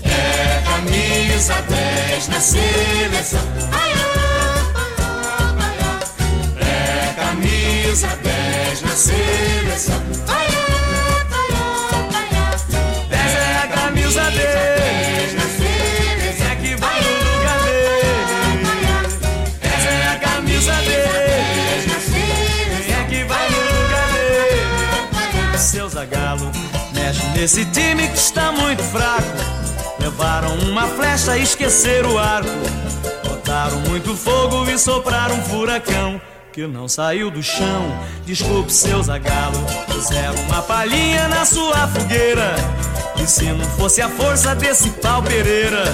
[0.05, 3.41] É camisa 10 na seleção.
[6.57, 9.28] É camisa 10 na seleção.
[27.39, 29.28] Nesse time que está muito fraco.
[30.01, 32.51] Levaram uma flecha e esqueceram o arco.
[33.24, 36.20] Botaram muito fogo e sopraram um furacão
[36.52, 37.97] que não saiu do chão.
[38.27, 42.56] Desculpe, seu Zagalo, puseram uma palhinha na sua fogueira.
[43.23, 45.85] E se não fosse a força desse pau Pereira,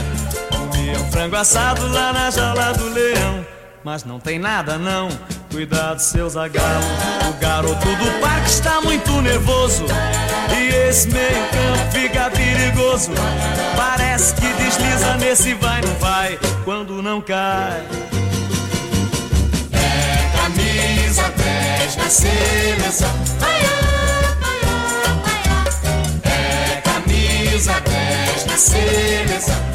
[0.51, 3.54] comiam frango assado lá na jaula do leão.
[3.85, 5.09] Mas não tem nada não
[5.55, 6.85] Cuidado, seu zagalo.
[7.29, 9.85] O garoto do parque está muito nervoso.
[10.51, 13.13] E esse meio campo fica perigoso.
[13.77, 17.85] Parece que desliza nesse vai, não vai, quando não cai.
[19.73, 23.11] É camisa 10 na seleção.
[26.25, 29.74] É camisa 10 na seleção.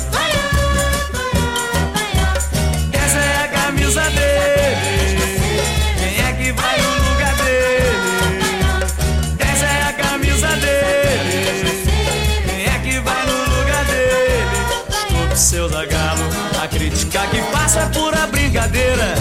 [17.20, 19.16] Crítica que faço é pura brincadeira.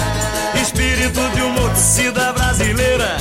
[0.60, 1.62] Espírito de uma
[2.32, 3.16] brasileira.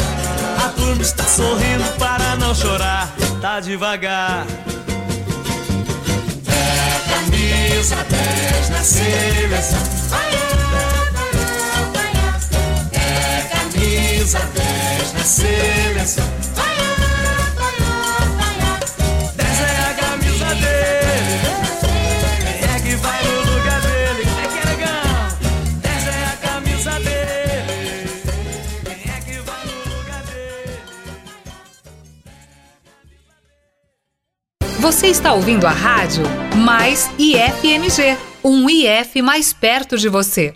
[0.63, 3.09] A turma está sorrindo para não chorar,
[3.41, 4.45] tá devagar.
[6.47, 9.79] É camisa 10 na seleção.
[12.93, 16.66] É camisa 10 na seleção.
[34.87, 36.23] Você está ouvindo a rádio
[36.55, 40.53] Mais IFMG, um IF mais perto de você.